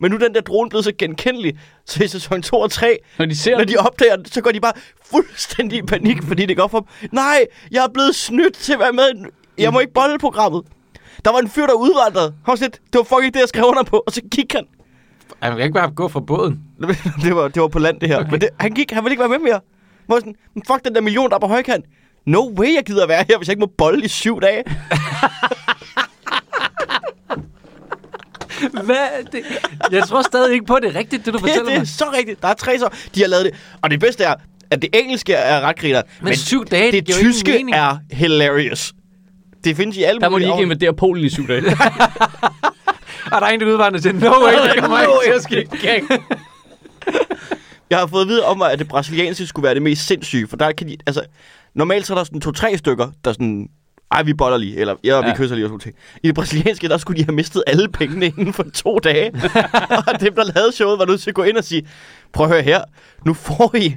[0.00, 1.58] Men nu er den der drone blevet så genkendelig.
[1.86, 4.60] Så i sæson 2 og 3, Når de ser når de opdager så går de
[4.60, 4.72] bare
[5.10, 7.08] fuldstændig i panik, fordi det går for dem.
[7.12, 9.10] Nej, jeg er blevet snydt til at være med.
[9.58, 10.62] Jeg må ikke bolle programmet.
[11.24, 12.26] Der var en fyr, der udvandrede.
[12.44, 14.02] Han var lidt, det var fucking det, jeg skrev under på.
[14.06, 14.64] Og så gik han.
[15.42, 16.60] Han kan ikke bare gå fra båden.
[17.22, 18.18] det, var, det var på land, det her.
[18.20, 18.30] Okay.
[18.30, 19.60] Men det, han gik, han ville ikke være med mere.
[20.06, 21.84] Hvor sådan, "Men fuck den der million, der er på højkant.
[22.26, 24.64] No way, jeg gider være her, hvis jeg ikke må bolle i syv dage.
[28.84, 29.24] Hvad?
[29.32, 29.42] Det,
[29.92, 31.78] jeg tror stadig ikke på, at det er rigtigt, det du Det, fortæller det er
[31.78, 31.88] mig.
[31.88, 32.42] så rigtigt.
[32.42, 32.88] Der er tre så.
[33.14, 33.54] De har lavet det.
[33.82, 34.34] Og det bedste er,
[34.70, 36.02] at det engelske er ret griner.
[36.22, 38.92] Men syv dage, det det tyske er hilarious.
[39.64, 41.62] Det findes i alle Der må de ikke invadere Polen i syv dage.
[43.32, 46.02] Og der er en, der udvandrer til, no way, det kommer ikke til at ske.
[47.90, 50.56] Jeg har fået at vide om at det brasilianske skulle være det mest sindssyge, for
[50.56, 51.22] der kan de, altså,
[51.74, 53.68] normalt så er der sådan to-tre stykker, der sådan,
[54.12, 55.36] ej, vi boller lige, eller ja, vi Ja.
[55.36, 55.94] kysser lige og sådan ting.
[56.22, 59.32] I det brasilianske, der skulle de have mistet alle pengene inden for to dage.
[60.06, 61.86] og dem, der lavede showet, var nødt til at gå ind og sige,
[62.32, 62.80] prøv at høre her,
[63.26, 63.96] nu får I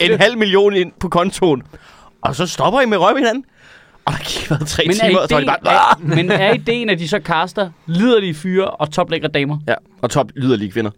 [0.00, 1.62] en halv million ind på kontoen,
[2.22, 3.44] og så stopper I med røv hinanden.
[4.06, 5.74] Og der gik været tre men, timer, er og så var de bare...
[5.74, 9.58] er, men er ideen, at de så kaster liderlige fyre og toplækre damer?
[9.68, 10.90] Ja, og top lyder lige kvinder.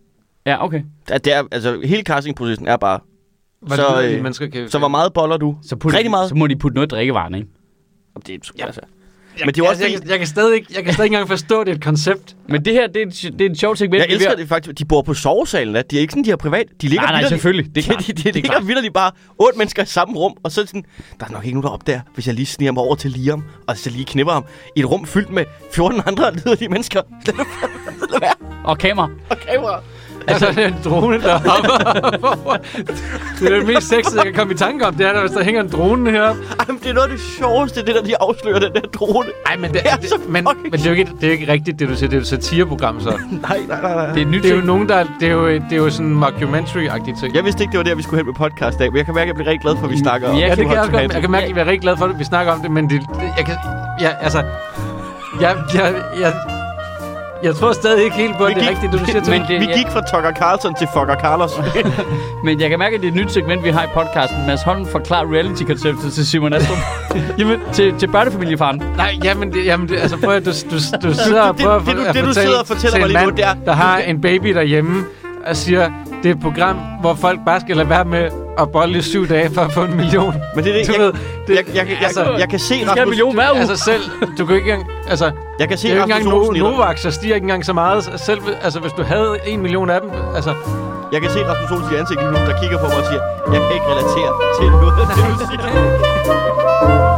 [0.47, 0.83] Ja, okay.
[1.09, 3.01] Det er, altså, hele castingprocessen er bare,
[3.61, 4.69] Hvor Så, øh, mennesker kan...
[4.69, 5.57] så hvor meget boller du?
[5.63, 6.29] Så, putter, Rigtig meget.
[6.29, 7.49] så må de putte noget drikkevaren, ikke?
[8.27, 8.67] Det er, Ja.
[8.67, 8.81] altså,
[9.45, 11.29] Men det er også jeg, jeg, jeg, kan stadig ikke, jeg kan stadig ikke engang
[11.29, 12.37] forstå, at det er et koncept.
[12.49, 14.01] Men det her, det er, et- det er en sjov segment.
[14.03, 14.79] Jeg er elsker det faktisk.
[14.79, 15.83] De bor på sovesalen, da.
[15.83, 16.67] De er ikke sådan, de har privat.
[16.83, 17.75] De ligger Nej, nej, selvfølgelig.
[17.75, 18.07] Det er klart.
[18.07, 20.67] De, de, de, Det er ligger vildt bare otte mennesker i samme rum, og så
[20.67, 20.85] sådan,
[21.21, 23.45] der er nok ikke nogen, der opdager, hvis jeg lige sniger mig over til Liam,
[23.67, 24.45] og så lige knipper ham
[24.77, 27.03] i et rum fyldt med 14 andre liderlige mennesker.
[28.13, 28.35] Lad være.
[28.65, 29.11] Og kamera.
[29.31, 29.83] Og kamera.
[30.29, 32.57] Altså, det er en drone, der hopper.
[33.41, 34.95] det er det mest sexede, jeg kan komme i tanke om.
[34.95, 36.25] Det er, der, hvis der hænger en drone her.
[36.25, 36.35] Ej,
[36.69, 39.29] men det er noget af det sjoveste, det der, de afslører den der drone.
[39.47, 41.27] Nej, men det, Det er det, så men, men det, er jo ikke, det er
[41.27, 42.09] jo ikke rigtigt, det du siger.
[42.09, 43.11] Det er jo et satireprogram, så.
[43.31, 44.13] Nej, nej, nej, nej.
[44.13, 45.05] Det er nyt Det er jo nogen, der...
[45.21, 47.35] Det er jo, det er jo sådan en mockumentary-agtig ting.
[47.35, 49.15] Jeg vidste ikke, det var der, vi skulle hen med podcast af, men jeg kan
[49.15, 50.73] mærke, at jeg bliver rigtig glad for, at vi snakker om Ja, Ja, det kan
[50.73, 51.13] jeg også godt.
[51.15, 52.91] Jeg kan mærke, at jeg er rigtig glad for, at vi snakker om det, men
[52.91, 53.57] det, det jeg kan...
[54.01, 54.43] Ja, altså...
[55.41, 56.33] Jeg, jeg, jeg,
[57.43, 59.21] jeg tror stadig ikke helt på, at Vi det er gik- rigtigt, det du siger
[59.21, 59.49] til men mig.
[59.49, 59.77] det- Vi ja.
[59.79, 61.51] gik fra Tucker Carlson til Fucker Carlos.
[62.45, 64.47] Men jeg kan mærke, at det er et nyt segment, vi har i podcasten.
[64.47, 66.79] Mads Holm forklarer reality-konceptet til Simon Astrup.
[67.39, 68.83] Jamen, til, til børnefamiliefaren.
[68.97, 70.77] Nej, jamen, det, jamen det, altså prøv at du, du,
[71.09, 72.91] du sidder og det- prøver at, det du- at det du fortælle sidder og fortæller
[72.97, 75.05] til mig lige nu, mand, det er- der har en baby derhjemme,
[75.47, 75.91] og siger,
[76.23, 78.29] det er et program, hvor folk bare skal lade være med
[78.59, 80.35] at bolle i syv dage for at få en million.
[80.55, 81.13] Men det er det, Du jeg, ved,
[81.47, 83.35] det, jeg, jeg, jeg, altså, jeg, jeg kan se Du skal have en Rasmus, million
[83.35, 83.61] hver uge.
[83.61, 84.03] Altså selv,
[84.39, 86.71] du kan ikke engang, altså, jeg kan se det er jo ikke Rasmus engang no.
[86.71, 88.11] Novax, så stiger ikke engang så meget.
[88.17, 90.55] Selv, altså hvis du havde en million af dem, altså,
[91.13, 93.23] Jeg kan se Rasmus Olsen i ansigt lige nu, der kigger på mig og siger,
[93.53, 97.13] jeg kan ikke relatere til noget af det, du siger.